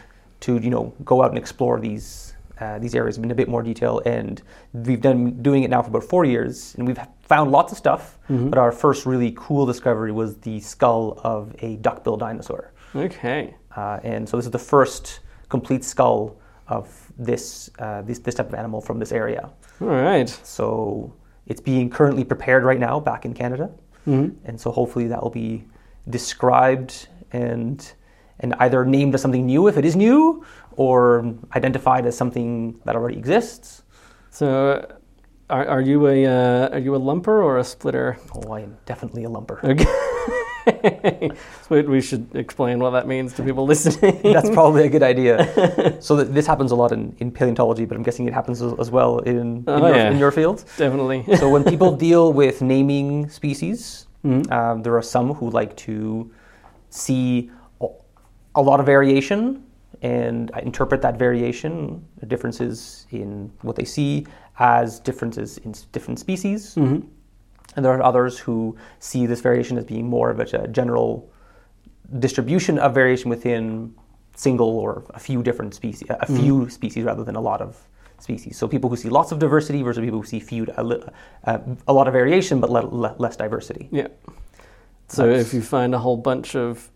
[0.40, 3.62] to you know go out and explore these uh, these areas in a bit more
[3.62, 4.40] detail, and
[4.72, 8.18] we've done doing it now for about four years, and we've found lots of stuff.
[8.28, 12.72] But our first really cool discovery was the skull of a duckbill dinosaur.
[12.96, 13.54] Okay.
[13.76, 18.48] Uh, and so this is the first complete skull of this, uh, this this type
[18.48, 19.50] of animal from this area.
[19.80, 20.28] All right.
[20.44, 21.12] So
[21.46, 23.70] it's being currently prepared right now back in Canada,
[24.44, 25.64] and so hopefully that will be
[26.08, 27.92] described and
[28.40, 30.44] and either named as something new if it is new,
[30.76, 33.82] or identified as something that already exists.
[34.30, 34.86] So,
[35.50, 38.18] are, are you a uh, are you a lumper or a splitter?
[38.34, 39.62] Oh, I am definitely a lumper.
[39.62, 39.84] Okay.
[41.62, 44.20] so we- we should explain what that means to people listening.
[44.22, 45.96] That's probably a good idea.
[46.00, 48.72] so th- this happens a lot in, in paleontology, but I'm guessing it happens as,
[48.78, 50.10] as well in, in, Oh, your, yeah.
[50.10, 50.64] in your field.
[50.76, 51.24] Definitely.
[51.36, 56.30] so when people deal with naming species, um, there are some who like to
[56.90, 57.50] see
[57.82, 57.86] a-
[58.54, 59.62] a lot of variation
[60.02, 64.26] and interpret that variation, differences in what they see,
[64.58, 66.74] as differences in different species.
[67.76, 71.30] And there are others who see this variation as being more of a, general
[72.18, 73.94] distribution of variation within
[74.36, 77.76] single or a few different species, a few species rather than a lot of
[78.18, 78.56] species.
[78.56, 81.02] So people who see lots of diversity versus people who see few, a, li-
[81.44, 81.58] uh,
[81.88, 83.88] a lot of variation but le- le- less diversity.
[83.90, 84.08] Yeah.
[85.08, 86.90] So That's- if you find a whole bunch of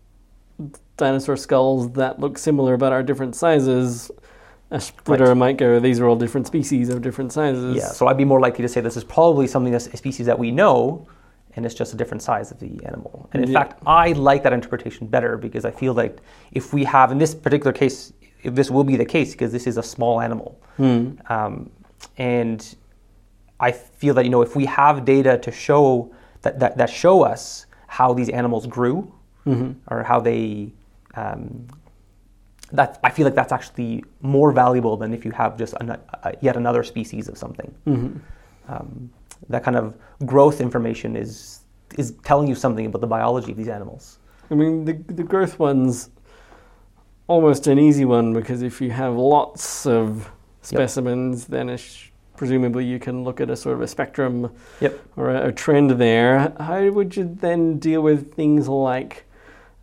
[0.97, 4.11] dinosaur skulls that look similar but are different sizes,
[4.71, 5.37] a splitter Right.
[5.37, 7.75] might go, these are all different species of different sizes.
[7.77, 10.25] Yeah, so I'd be more likely to say this is probably something that's a species
[10.27, 11.07] that we know,
[11.55, 13.29] and it's just a different size of the animal.
[13.33, 13.59] And in Yeah.
[13.59, 16.19] fact, I like that interpretation better because I feel like
[16.51, 19.65] if we have, in this particular case, if this will be the case because this
[19.67, 20.59] is a small animal,
[21.29, 21.69] um,
[22.17, 22.75] and
[23.59, 26.11] I feel that you know if we have data to show
[26.43, 29.11] that that, that show us how these animals grew
[29.89, 30.71] or how they
[31.15, 31.65] um,
[32.71, 36.31] that I feel like that's actually more valuable than if you have just an, uh,
[36.41, 37.73] yet another species of something.
[38.67, 39.09] Um,
[39.49, 41.61] that kind of growth information is
[41.97, 44.19] is telling you something about the biology of these animals.
[44.51, 46.11] I mean, the, the growth one's
[47.27, 50.29] almost an easy one because if you have lots of
[50.61, 54.51] specimens, then it's, presumably you can look at a sort of a spectrum
[54.81, 54.99] Yep.
[55.17, 56.53] or a, a trend there.
[56.59, 59.25] How would you then deal with things like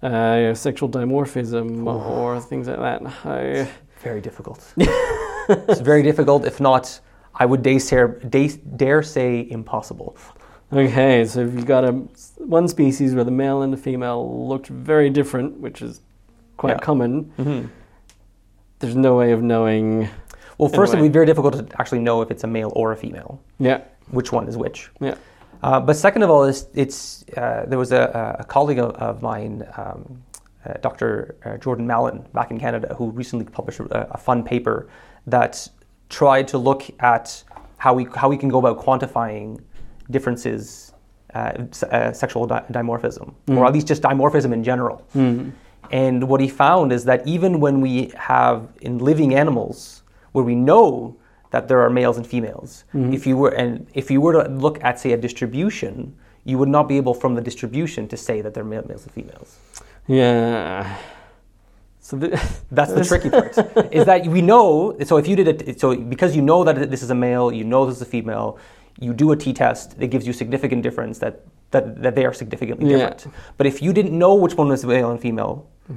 [0.02, 0.12] uh, you
[0.48, 3.02] know, sexual dimorphism or things like that.
[3.24, 3.68] I,
[4.02, 4.72] Very difficult.
[4.76, 7.00] it's very difficult, if not,
[7.35, 10.16] I would dare, say- dare, dare say impossible.
[10.72, 11.92] okay, so if you've got a
[12.38, 16.00] one species where the male and the female looked very different, which is
[16.56, 16.78] quite Yeah.
[16.78, 17.66] common, hmm
[18.78, 20.06] there's no way of knowing.
[20.59, 22.92] Well, first, it would be very difficult to actually know if it's a male or
[22.92, 23.80] a female, Yeah,
[24.11, 24.90] which one is which.
[25.00, 25.14] yeah.
[25.62, 29.23] Uh, but second of all, it's, it's uh, there was a, a colleague of, of
[29.23, 30.23] mine, um,
[30.64, 31.37] uh, Dr.
[31.45, 34.88] Uh, Jordan Mallon, back in Canada, who recently published a, a fun paper
[35.27, 35.66] that
[36.09, 37.42] tried to look at
[37.79, 39.61] how we how we can go about quantifying
[40.11, 40.92] differences,
[41.35, 41.53] uh,
[41.90, 45.05] uh, sexual di- dimorphism, or at least just dimorphism in general.
[45.92, 50.55] And what he found is that even when we have in living animals where we
[50.55, 51.16] know
[51.57, 53.12] that there are males and females, mm-hmm.
[53.19, 55.95] if you were and if you were to look at say a distribution,
[56.51, 59.51] you would not be able from the distribution to say that they're males and females.
[60.07, 60.99] Yeah.
[62.09, 62.29] So the,
[62.77, 63.55] That's the tricky part.
[63.99, 67.03] is that we know so if you did it so because you know that this
[67.07, 68.49] is a male, you know this is a female,
[69.07, 71.35] you do a t-test that gives you significant difference that
[71.73, 72.99] that, that they are significantly Yeah.
[72.99, 73.35] different.
[73.59, 75.55] But if you didn't know which one was male and female,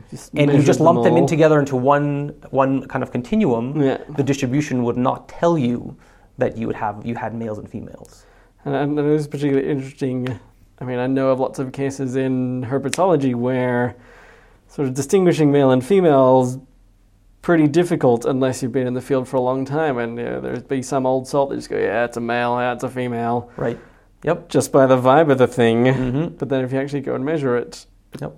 [0.10, 3.98] just and you just lump them in together into one one kind of continuum, Yeah.
[4.18, 5.96] the distribution would not tell you
[6.38, 8.26] that you would have you had males and females.
[8.66, 10.40] And, and it is particularly interesting.
[10.82, 13.96] I mean, I know of lots of cases in herpetology where
[14.68, 16.58] sort of distinguishing male and female is
[17.42, 19.98] pretty difficult unless you've been in the field for a long time.
[19.98, 22.58] And you know, there's be some old salt that just go, yeah, it's a male,
[22.60, 23.80] yeah, it's a female, Right.
[24.24, 24.50] Yep.
[24.50, 25.86] just by the vibe of the thing.
[25.86, 26.38] Mhm.
[26.38, 27.86] But then if you actually go and measure it,
[28.22, 28.36] Yep.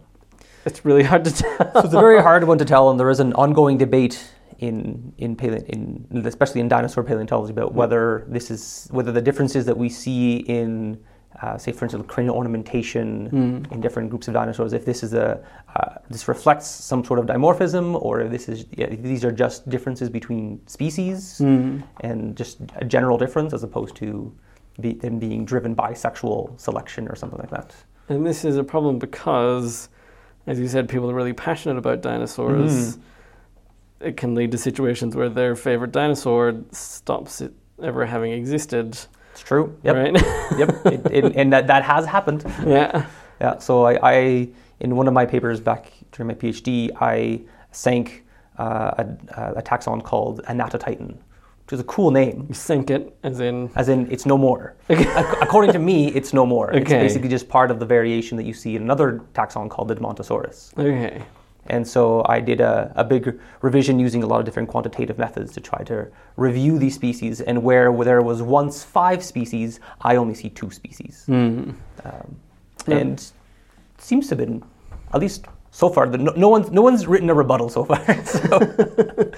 [0.65, 1.57] It's really hard to tell.
[1.73, 5.13] So it's a very hard one to tell, and there is an ongoing debate in
[5.17, 9.77] in, paleo, in especially in dinosaur paleontology about whether this is whether the differences that
[9.77, 10.99] we see in
[11.41, 13.27] uh, say for instance cranial ornamentation
[13.71, 15.43] in different groups of dinosaurs if this is a
[15.75, 19.31] uh, this reflects some sort of dimorphism or if this is yeah, if these are
[19.31, 21.39] just differences between species
[22.01, 24.31] and just a general difference as opposed to
[24.79, 27.73] be, them being driven by sexual selection or something like that.
[28.09, 29.89] And this is a problem because,
[30.51, 32.97] as you said, people are really passionate about dinosaurs.
[34.01, 38.97] It can lead to situations where their favorite dinosaur stops it ever having existed.
[39.31, 39.79] It's true.
[39.83, 39.95] Yep.
[39.95, 40.13] Right?
[40.57, 40.85] yep.
[40.85, 42.43] It, it, and that, that has happened.
[42.65, 43.05] yeah.
[43.39, 43.59] Yeah.
[43.59, 44.49] So I, I,
[44.81, 48.25] in one of my papers back during my PhD, I sank
[48.57, 49.05] uh,
[49.37, 51.15] a, a taxon called Anatotitan,
[51.71, 52.45] which is a cool name.
[52.49, 53.69] You sink it, as in.
[53.75, 54.75] As in, it's no more.
[54.89, 55.07] Ac-
[55.41, 56.69] According to me, it's no more.
[56.71, 59.95] It's basically just part of the variation that you see in another taxon called the
[59.95, 60.77] Edmontosaurus.
[60.77, 61.21] Okay.
[61.67, 65.53] And so I did a, a big revision using a lot of different quantitative methods
[65.53, 67.39] to try to review these species.
[67.39, 71.23] And where, where there was once five species, I only see two species.
[71.29, 72.97] Um, Yeah.
[72.97, 73.31] And it
[74.03, 74.61] seems to have been,
[75.13, 78.03] at least so far, the, no, no, one's, no one's written a rebuttal so far.
[78.25, 78.59] so,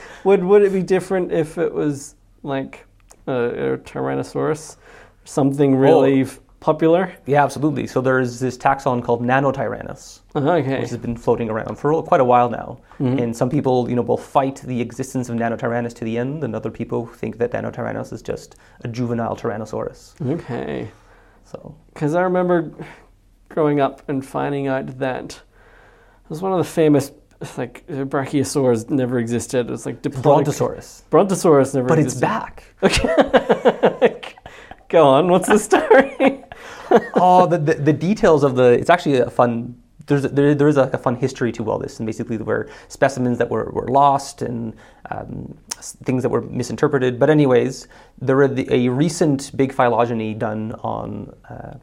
[0.23, 2.85] Would, would it be different if it was like
[3.27, 3.31] a,
[3.73, 4.77] a Tyrannosaurus?
[5.25, 7.13] Something really f- popular?
[7.25, 7.87] yeah, absolutely.
[7.87, 10.79] So there's this taxon called Nanotyrannus, Uh, okay.
[10.81, 12.79] which has been floating around for quite a while now.
[12.99, 16.55] And some people, you know, will fight the existence of Nanotyrannus to the end, and
[16.55, 20.13] other people think that Nanotyrannus is just a juvenile Tyrannosaurus.
[20.35, 20.89] Okay.
[21.45, 22.71] So Because I remember
[23.49, 25.25] growing up and finding out that
[26.23, 27.11] it was one of the famous,
[27.57, 29.69] like, Brachiosaurus never existed.
[29.69, 30.01] It's like.
[30.01, 32.21] Brontosaurus, Brontosaurus never existed.
[32.81, 34.39] but it's back.
[34.89, 36.43] Go on, what's the story?
[37.15, 39.75] oh, the, the, the details of the it's actually a fun.
[40.05, 42.69] There's there, there is like a fun history to all this, and basically there were
[42.89, 44.75] specimens that were, were lost and
[45.09, 45.57] um,
[46.03, 47.19] things that were misinterpreted.
[47.19, 47.87] But anyways,
[48.21, 51.75] there were the, a recent big phylogeny done on uh,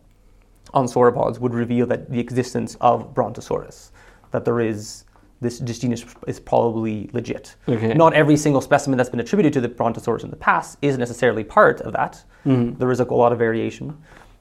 [0.73, 3.91] on sauropods would reveal that the existence of Brontosaurus,
[4.31, 5.05] that there is
[5.41, 7.57] this, this genus is probably legit.
[7.69, 7.95] Okay.
[7.95, 11.45] Not every single specimen that's been attributed to the Brontosaurus in the past is necessarily
[11.45, 12.23] part of that.
[12.45, 13.97] There is a, a lot of variation,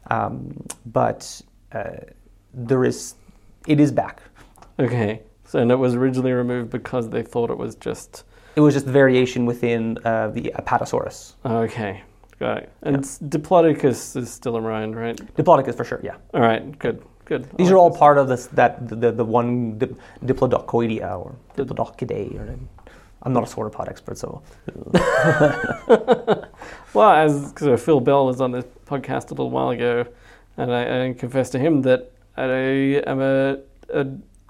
[0.09, 1.83] um, but uh,
[2.53, 3.15] there is
[3.67, 4.21] it is back.
[4.79, 5.21] okay.
[5.45, 8.23] So, and it was originally removed because they thought it was just.
[8.55, 11.33] It was just variation within uh, the Apatosaurus.
[11.45, 12.03] Okay.
[12.39, 12.71] Got it.
[12.83, 15.15] And s- Diplodocus is still around, right?
[15.35, 16.15] Diplodocus for sure, yeah.
[16.33, 17.44] All right, good, good.
[17.58, 18.00] These like are all this.
[18.00, 22.38] part of this that the, the one dip, Diplodocoidea or Diplodocidae.
[22.40, 22.60] Or,
[23.23, 24.42] I'm not a sauropod expert, so
[26.94, 30.06] Well, as because uh, Phil Bell was on this podcast a little while ago,
[30.58, 33.60] and I, I confessed to him that I am a,
[33.94, 34.06] a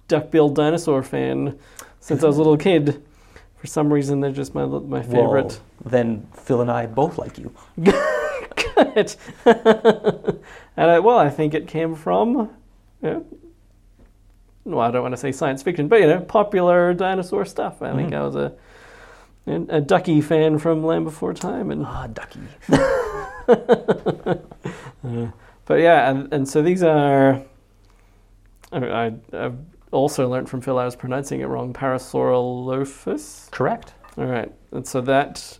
[0.07, 1.57] duck-billed dinosaur fan
[1.99, 3.03] since I was a little kid.
[3.57, 5.59] For some reason, they're just my my favorite.
[5.83, 7.53] Well, then Phil and I both like you.
[7.83, 9.15] Good.
[9.45, 12.49] and I, well, I think it came from
[13.01, 13.19] yeah,
[14.65, 17.81] well, I don't want to say science fiction, but you know, popular dinosaur stuff.
[17.81, 18.53] I think I was a
[19.47, 22.41] a Ducky fan from Land Before Time, and Ah, ducky.
[25.65, 27.41] but yeah, and, and so these are.
[28.71, 29.57] I, I I've
[29.91, 31.73] also learned from Phil I was pronouncing it wrong.
[31.73, 33.49] Parasaurolophus.
[33.49, 33.93] Correct.
[34.17, 35.57] All right, and so that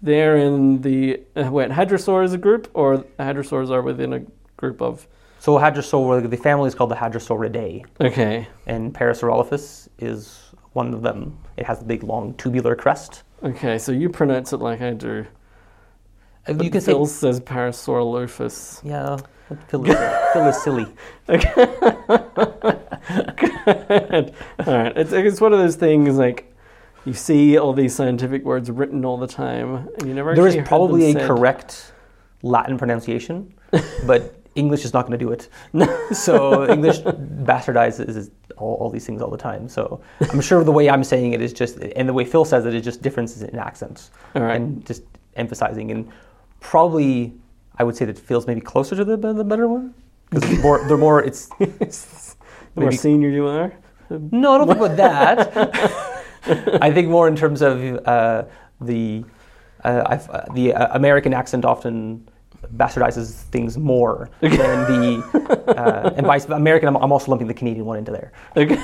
[0.00, 4.20] they're in the uh, wait, hadrosaur is a group, or hadrosaurs are within a
[4.56, 5.06] group of.
[5.38, 11.38] So Hadrosaur, the family is called the Hadrosauridae, Okay, and Parasaurolophus is one of them.
[11.56, 13.22] It has a big, long, tubular crest.
[13.42, 15.26] okay, so you pronounce it like I do.
[16.48, 18.80] Uh, You can say, Phil says Parasaurolophus.
[18.84, 19.16] yeah,
[19.68, 19.96] Phil is,
[20.32, 20.86] Phil is silly.
[24.66, 26.52] all right, it's it's one of those things like
[27.04, 30.34] you see all these scientific words written all the time, and you never.
[30.34, 31.26] There actually is heard probably a said.
[31.26, 31.92] correct
[32.42, 33.54] Latin pronunciation,
[34.06, 35.48] but English is not going to do it.
[36.16, 39.68] so English bastardizes all, all these things all the time.
[39.68, 40.00] So
[40.32, 42.74] I'm sure the way I'm saying it is just, and the way Phil says it
[42.74, 44.56] is just differences in accents right.
[44.56, 45.02] and just
[45.36, 45.90] emphasizing.
[45.90, 46.10] And
[46.60, 47.34] probably,
[47.78, 49.94] I would say that Phil's maybe closer to the, the better one
[50.30, 51.22] because more, they're more.
[51.22, 51.48] It's
[52.76, 53.72] The more senior you are.
[54.10, 54.96] no, I don't think about
[56.46, 56.82] that.
[56.82, 58.44] I think more in terms of uh,
[58.80, 59.24] the
[59.82, 62.28] uh, uh, the uh, American accent often
[62.76, 65.22] bastardizes things more than the
[65.76, 66.88] uh, and vice American.
[66.88, 68.32] I'm, I'm also lumping the Canadian one into there.
[68.56, 68.76] Okay.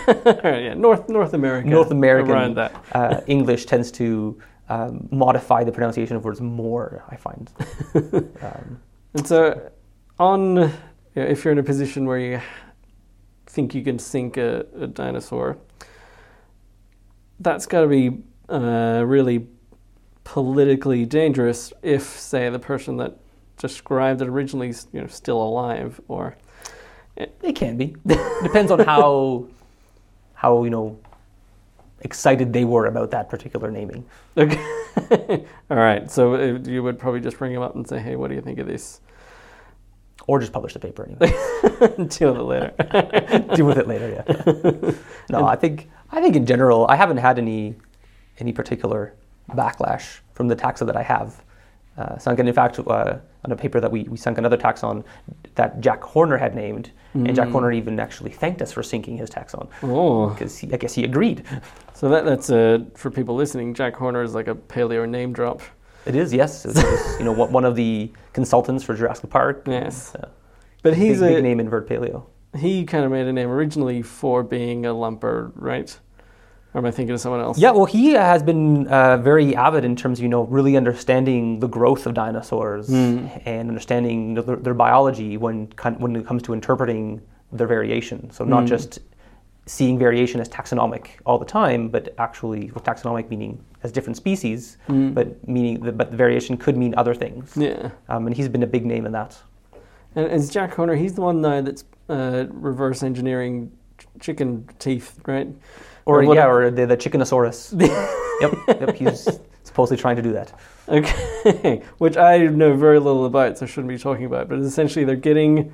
[0.45, 1.69] right, yeah, North North America.
[1.69, 7.05] North American uh, English tends to um, modify the pronunciation of words more.
[7.09, 7.51] I find.
[8.43, 8.81] Um,
[9.15, 9.71] And so,
[10.19, 12.41] on you know, if you're in a position where you
[13.47, 15.59] think you can sink a, a dinosaur,
[17.41, 19.47] that's got to be uh, really
[20.25, 21.73] politically dangerous.
[21.83, 23.19] If, say, the person that
[23.63, 26.37] described that originally is you know still alive, or
[27.17, 27.97] it can be.
[28.43, 29.47] Depends on how
[30.35, 30.99] how you know
[32.01, 34.05] excited they were about that particular naming.
[34.37, 34.61] okay.
[35.71, 36.11] all right.
[36.11, 38.43] So uh, you would probably just bring him up and say, "Hey, what do you
[38.43, 39.01] think of this?"
[40.27, 41.31] Or just publish the paper anyway.
[42.09, 43.55] Deal with it later.
[43.57, 44.09] Deal with it later.
[44.19, 44.93] Yeah.
[45.31, 47.77] no, I think I think in general, I haven't had any
[48.39, 49.15] any particular
[49.51, 51.43] backlash from the taxa that I have
[51.99, 52.39] uh, sunk.
[52.39, 55.05] And in fact, uh, on a paper that we, we sunk another taxon
[55.55, 59.29] that Jack Horner had named, and Jack Horner even actually thanked us for sinking his
[59.29, 59.69] taxon.
[59.83, 60.31] Oh.
[60.31, 61.45] because I guess he agreed.
[61.95, 63.75] So that that's uh, for people listening.
[63.75, 65.61] Jack Horner is like a paleo name drop.
[66.07, 69.65] It is yes, it was, you know one of the consultants for Jurassic Park.
[69.67, 70.15] Yes.
[70.15, 70.29] Uh,
[70.83, 72.25] But he's big, a big name in vert paleo.
[72.57, 75.97] he kind of made a name originally for being a lumper, right?
[76.75, 77.59] Or am I thinking of someone else?
[77.59, 81.61] Yeah, well, he has been uh, very avid in terms of you know really understanding
[81.61, 85.67] the growth of dinosaurs and understanding their, their biology when
[85.99, 87.21] when it comes to interpreting
[87.53, 88.31] their variation.
[88.31, 89.01] So not just
[89.67, 94.79] seeing variation as taxonomic all the time, but actually with taxonomic meaning as different species,
[94.89, 97.55] but meaning the, but the variation could mean other things.
[97.57, 97.91] Yeah.
[98.09, 99.39] Um, and he's been a big name in that.
[100.15, 100.95] And is Jack Horner?
[100.95, 105.49] He's the one now that's uh, reverse engineering ch- chicken teeth, right?
[106.05, 107.79] Or, what- yeah, or the, the Chickenosaurus.
[108.41, 109.29] yep, yep, he's
[109.63, 110.53] supposedly trying to do that.
[110.89, 114.49] Okay, which I know very little about, so I shouldn't be talking about.
[114.49, 115.73] But essentially, they're getting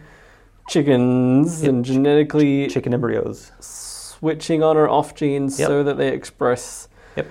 [0.68, 3.52] chickens Yep, and genetically Chicken embryos.
[3.58, 5.66] switching on or off genes Yep.
[5.66, 7.26] so that they express Yep.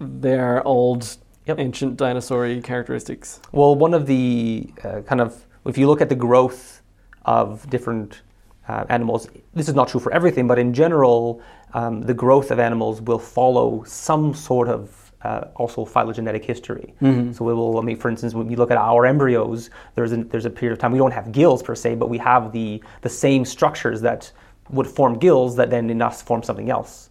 [0.00, 1.16] their old
[1.46, 3.40] ancient dinosaur characteristics.
[3.52, 6.82] Well, one of the uh, kind of, if you look at the growth
[7.24, 8.22] of different
[8.68, 11.40] uh, animals, this is not true for everything, but in general,
[11.74, 16.94] um, the growth of animals will follow some sort of uh, also phylogenetic history.
[17.32, 20.18] So we will, I mean, for instance, when we look at our embryos, there's a,
[20.24, 22.82] there's a period of time we don't have gills per se, but we have the,
[23.00, 24.30] the same structures that
[24.70, 27.10] would form gills that then in us form something else.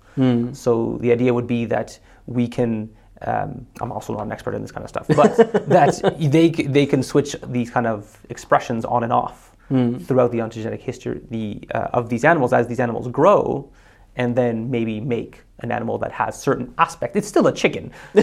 [0.54, 2.90] So the idea would be that we can
[3.24, 5.36] um, I'm also not an expert in this kind of stuff, but
[5.70, 10.80] that they they can switch these kind of expressions on and off throughout the ontogenetic
[10.82, 13.70] history the, uh, of these animals as these animals grow,
[14.16, 17.16] and then maybe make an animal that has certain aspect.
[17.16, 17.92] It's still a chicken,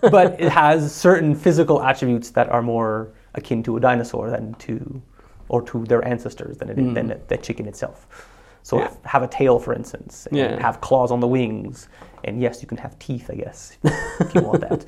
[0.00, 5.02] but it has certain physical attributes that are more akin to a dinosaur than to
[5.48, 8.06] or to their ancestors than it, than the chicken itself.
[8.62, 8.90] So Yeah.
[9.04, 10.60] have a tail, for instance, and Yeah.
[10.62, 11.88] have claws on the wings,
[12.24, 13.76] and yes, you can have teeth, I guess,
[14.20, 14.84] if you want that.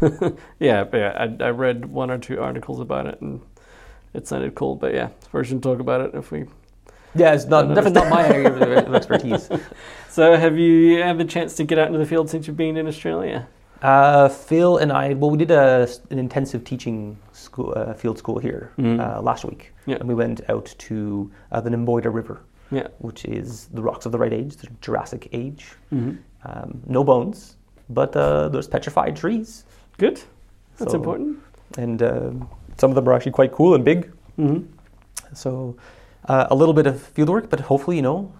[0.58, 3.40] Yeah, but yeah, I, I read one or two articles about it and
[4.16, 4.74] it sounded cool.
[4.76, 6.44] But yeah, we should talk about it if we.
[7.14, 9.48] Yeah, it's not, definitely not my area of- expertise.
[10.16, 12.78] So, have you had the chance to get out into the field since you've been
[12.78, 13.46] in Australia?
[13.82, 18.38] Uh, Phil and I, well, we did a, an intensive teaching school, uh, field school
[18.38, 19.74] here uh, last week.
[19.84, 19.96] Yeah.
[19.96, 22.40] And we went out to uh, the Nymboida River.
[22.70, 22.88] Yeah.
[22.98, 25.66] which is the rocks of the right age, the Jurassic age.
[25.92, 26.18] Mhm.
[26.44, 27.56] Um, no bones,
[27.90, 29.64] but uh, there's petrified trees,
[29.98, 30.22] Good.
[30.78, 31.38] That's So- important.
[31.78, 34.10] and um some of them are actually quite cool and big.
[34.36, 34.58] hmm
[35.34, 35.76] So
[36.28, 38.32] uh, a little bit of field work, but hopefully, you know,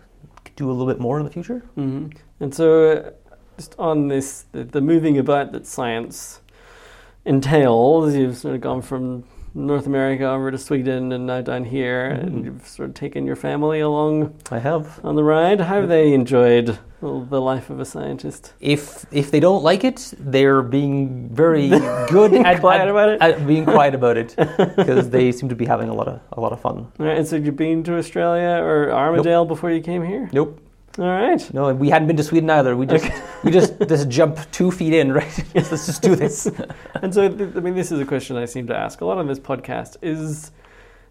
[0.56, 1.60] do a little bit more in the future.
[1.74, 2.06] hmm
[2.40, 3.10] And so, uh,
[3.56, 6.40] just on this, the, the moving about that science
[7.24, 9.24] entails, you've sort of gone from
[9.56, 12.22] North America over to Sweden and now down here, Mhm.
[12.26, 15.00] and you've sort of taken your family along I have.
[15.02, 15.60] on the ride.
[15.60, 18.52] How have they enjoyed the life of a scientist?
[18.60, 21.68] If if they don't like it, they're being very
[22.10, 23.22] good at, Quiet about it?
[23.22, 24.34] at being quiet about it
[24.76, 26.86] because they seem to be having a lot of a lot of fun.
[27.00, 30.28] All right, and so you've been to Australia or Armidale before you came here?
[30.32, 30.60] Nope.
[30.98, 31.52] All right.
[31.54, 32.74] No, we hadn't been to Sweden either.
[32.76, 33.10] We just
[33.44, 35.44] we just just jump two feet in, right?
[35.54, 36.50] yes, Let's just do this.
[37.02, 39.18] And so, th- I mean, this is a question I seem to ask a lot
[39.18, 39.96] on this podcast.
[40.00, 40.50] Is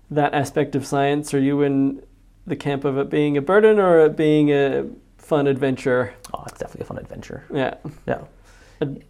[0.09, 2.01] that aspect of science, are you in
[2.47, 4.85] the camp of it being a burden or it being a
[5.17, 6.13] fun adventure?
[6.33, 7.45] Oh, it's definitely a fun adventure.
[7.53, 7.75] Yeah.
[8.07, 8.21] Yeah.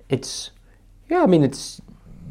[0.09, 0.51] It's
[1.09, 1.23] yeah.
[1.23, 1.82] I mean, it's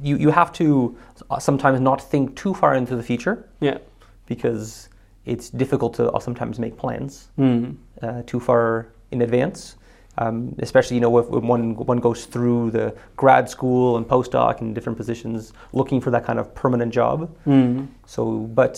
[0.02, 0.96] you you have to
[1.40, 3.78] sometimes not think too far into the future Yeah.
[4.26, 4.88] because
[5.26, 7.76] it's difficult to sometimes make plans Mm.
[8.02, 9.76] uh, too far in advance.
[10.16, 14.60] Um, especially, you know, if, when one one goes through the grad school and postdoc
[14.60, 17.34] and different positions, looking for that kind of permanent job.
[17.46, 17.88] Mm.
[18.06, 18.22] So,
[18.60, 18.76] but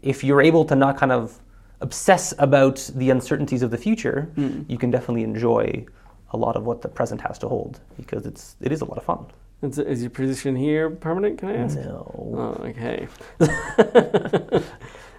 [0.00, 1.38] if you're able to not kind of
[1.82, 4.64] obsess about the uncertainties of the future, Mm.
[4.68, 5.84] you can definitely enjoy
[6.30, 8.96] a lot of what the present has to hold because it's it is a lot
[8.96, 9.26] of fun.
[9.62, 11.76] Is, is your position here permanent, can I ask?
[11.76, 13.06] No, Oh, okay.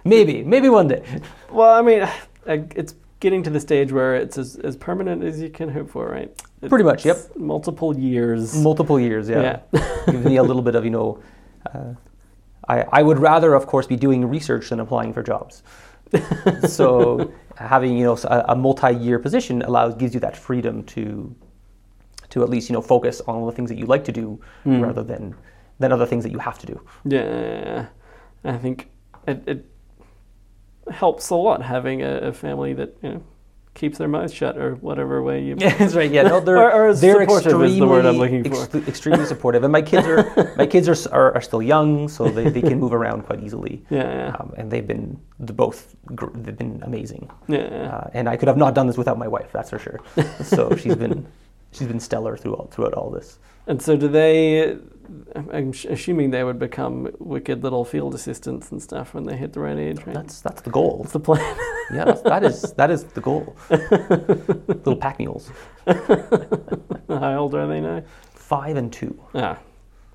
[0.06, 1.02] maybe maybe one day.
[1.50, 2.08] Well, I mean,
[2.46, 6.08] it's getting to the stage where it's as, as permanent as you can hope for,
[6.08, 6.30] right?
[6.62, 7.18] It's Pretty much, yep.
[7.36, 8.54] Multiple years.
[8.56, 9.60] Multiple years, yeah.
[9.72, 10.02] Yeah.
[10.06, 11.22] Gives me a little bit of you know.
[11.74, 11.94] Uh,
[12.68, 15.62] I, I would rather, of course, be doing research than applying for jobs.
[16.68, 21.34] so having you know a, a multi-year position allows gives you that freedom to
[22.30, 24.38] to at least you know focus on all the things that you like to do
[24.64, 24.82] Mm.
[24.82, 25.34] rather than
[25.78, 26.80] than other things that you have to do.
[27.04, 27.86] Yeah,
[28.44, 28.88] I think
[29.28, 29.64] it, it
[30.90, 33.22] helps a lot having a, a family that you know
[33.74, 35.54] keeps their mouth shut or whatever way you.
[35.58, 36.10] Yeah, that's right.
[36.10, 38.78] Yeah, no, they're Or- or they're supportive is the word I'm extremely- looking for.
[38.78, 42.28] ex- extremely supportive, and my kids are my kids are, are are still young, so
[42.30, 43.84] they, they can move around quite easily.
[43.90, 47.28] Yeah, yeah, Um, and they've been both gr- they've been amazing.
[47.48, 47.58] yeah.
[47.70, 47.96] yeah.
[47.96, 50.00] Uh, and I could have not done this without my wife, that's for sure.
[50.42, 51.26] so she's been
[51.72, 53.38] she's been stellar through all, throughout all this.
[53.66, 54.76] And so, do they?
[55.52, 59.60] I'm assuming they would become wicked little field assistants and stuff when they hit the
[59.60, 60.14] right age, right?
[60.14, 61.00] That's that's the goal.
[61.02, 61.56] That's the plan.
[61.88, 63.54] Yeah, that's, that is that is the goal.
[63.70, 65.52] Little pack mules,
[65.86, 68.02] How old are they now?
[68.34, 69.16] five and two.
[69.36, 69.58] Ah,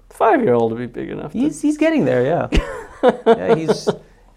[0.09, 1.31] five-year-old would be big enough.
[1.31, 2.25] To, He's he's getting there.
[2.25, 2.47] Yeah,
[3.25, 3.55] yeah.
[3.55, 3.87] He's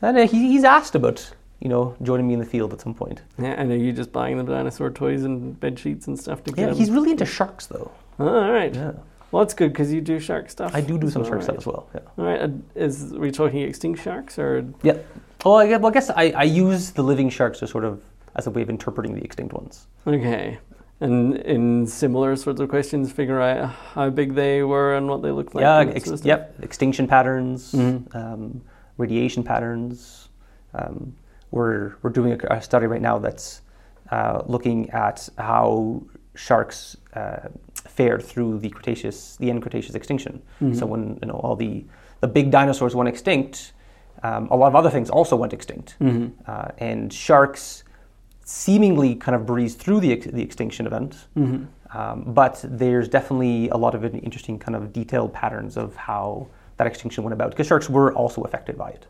[0.00, 1.28] and he, he's asked about
[1.64, 3.22] you know joining me in the field at some point.
[3.38, 6.52] yeah, and are you just buying them dinosaur toys and bed sheets and stuff to
[6.52, 7.90] get Yeah, he's really into sharks though.
[8.20, 8.72] Oh, all right.
[8.72, 8.92] Yeah,
[9.32, 10.72] Well, that's good because you do shark stuff.
[10.74, 11.44] I do do some well, shark right?
[11.44, 11.88] stuff as well.
[11.94, 12.00] Yeah.
[12.18, 12.50] All right.
[12.76, 14.64] Is are we talking extinct sharks or?
[14.82, 14.98] Yeah.
[15.44, 18.00] Oh, I guess, well, I guess I, I use the living sharks to sort of
[18.36, 19.86] as a way of interpreting the extinct ones.
[20.06, 20.58] Okay.
[21.00, 25.30] And in similar sorts of questions, figure out how big they were and what they
[25.32, 25.62] looked like.
[25.62, 26.54] yeah, ex- sort of yep.
[26.62, 28.14] Extinction patterns, Mhm.
[28.14, 28.60] um,
[28.98, 30.28] radiation patterns.
[30.74, 31.14] Um,
[31.54, 33.62] we're we're doing a, a study right now that's
[34.10, 36.02] uh, looking at how
[36.34, 37.48] sharks uh,
[37.96, 40.42] fared through the Cretaceous, the end Cretaceous extinction.
[40.60, 40.74] Mm-hmm.
[40.74, 41.84] So when you know all the
[42.20, 43.72] the big dinosaurs went extinct,
[44.22, 46.32] um, a lot of other things also went extinct, Mhm.
[46.46, 47.84] uh, and sharks
[48.44, 51.12] seemingly kind of breezed through the ex- the extinction event.
[51.36, 51.66] Mhm.
[51.94, 56.86] Um, but there's definitely a lot of interesting kind of detailed patterns of how that
[56.88, 59.06] extinction went about because sharks were also affected by it.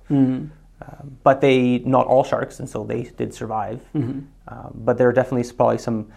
[1.22, 3.80] But they, not all sharks, and so they did survive.
[3.94, 4.24] Mhm.
[4.48, 6.08] Um, but there are definitely probably some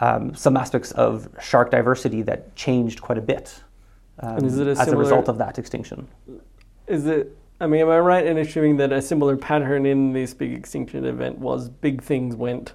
[0.00, 3.62] um, some aspects of shark diversity that changed quite a bit
[4.20, 6.06] um, And is it a as a result of that extinction.
[6.86, 7.36] Is it?
[7.60, 11.04] I mean, am I right in assuming that a similar pattern in this big extinction
[11.04, 12.74] event was big things went,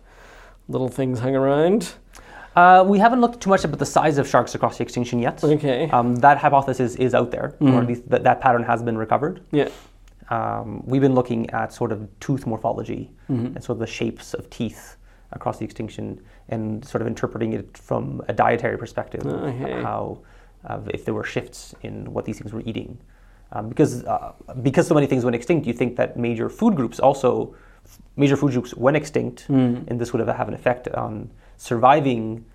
[0.67, 1.93] little things hung around?
[2.57, 5.41] Uh, we haven't looked too much about the size of sharks across the extinction yet.
[5.43, 5.89] Okay.
[5.89, 7.81] Um, that hypothesis is out there, or Mhm.
[7.81, 9.39] at least that, that pattern has been recovered.
[9.51, 9.69] yeah.
[10.37, 13.47] Um, we've been looking at sort of tooth morphology Mhm.
[13.55, 14.97] and sort of the shapes of teeth
[15.31, 16.05] across the extinction
[16.49, 19.81] and sort of interpreting it from a dietary perspective of Okay.
[19.87, 20.19] how
[20.65, 22.97] uh, if there were shifts in what these things were eating.
[23.51, 24.31] Um, because uh,
[24.67, 27.53] because so many things went extinct, you think that major food groups also
[28.15, 29.83] major food groups went extinct, Mm.
[29.89, 32.45] and this would have have an effect on surviving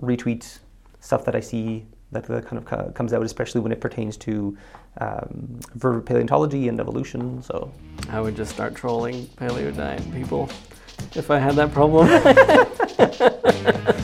[0.00, 0.58] retweet
[1.00, 4.56] stuff that I see that, that kind of comes out, especially when it pertains to
[4.98, 7.42] um, vertebrate paleontology and evolution.
[7.42, 7.72] So
[8.10, 10.48] I would just start trolling paleo diet people
[11.14, 12.08] if I had that problem.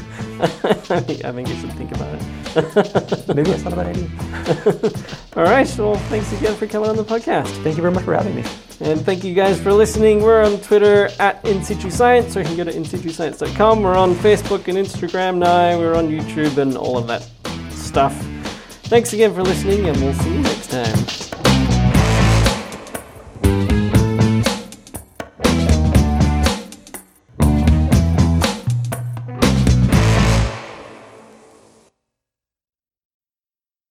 [0.41, 3.29] I think you should think about it.
[3.35, 4.09] maybe that's not a bad idea.
[5.37, 5.79] All right.
[5.79, 7.49] Well, thanks again for coming on the podcast.
[7.63, 8.45] Thank you very much for having me.
[8.81, 10.23] And thank you guys for listening.
[10.23, 13.83] We're on Twitter at In Situ Science, or you can go to insituscience.com.
[13.83, 15.79] We're on Facebook and Instagram now.
[15.79, 17.29] We're on YouTube and all of that
[17.71, 18.15] stuff.
[18.85, 21.30] Thanks again for listening, and we'll see you next time.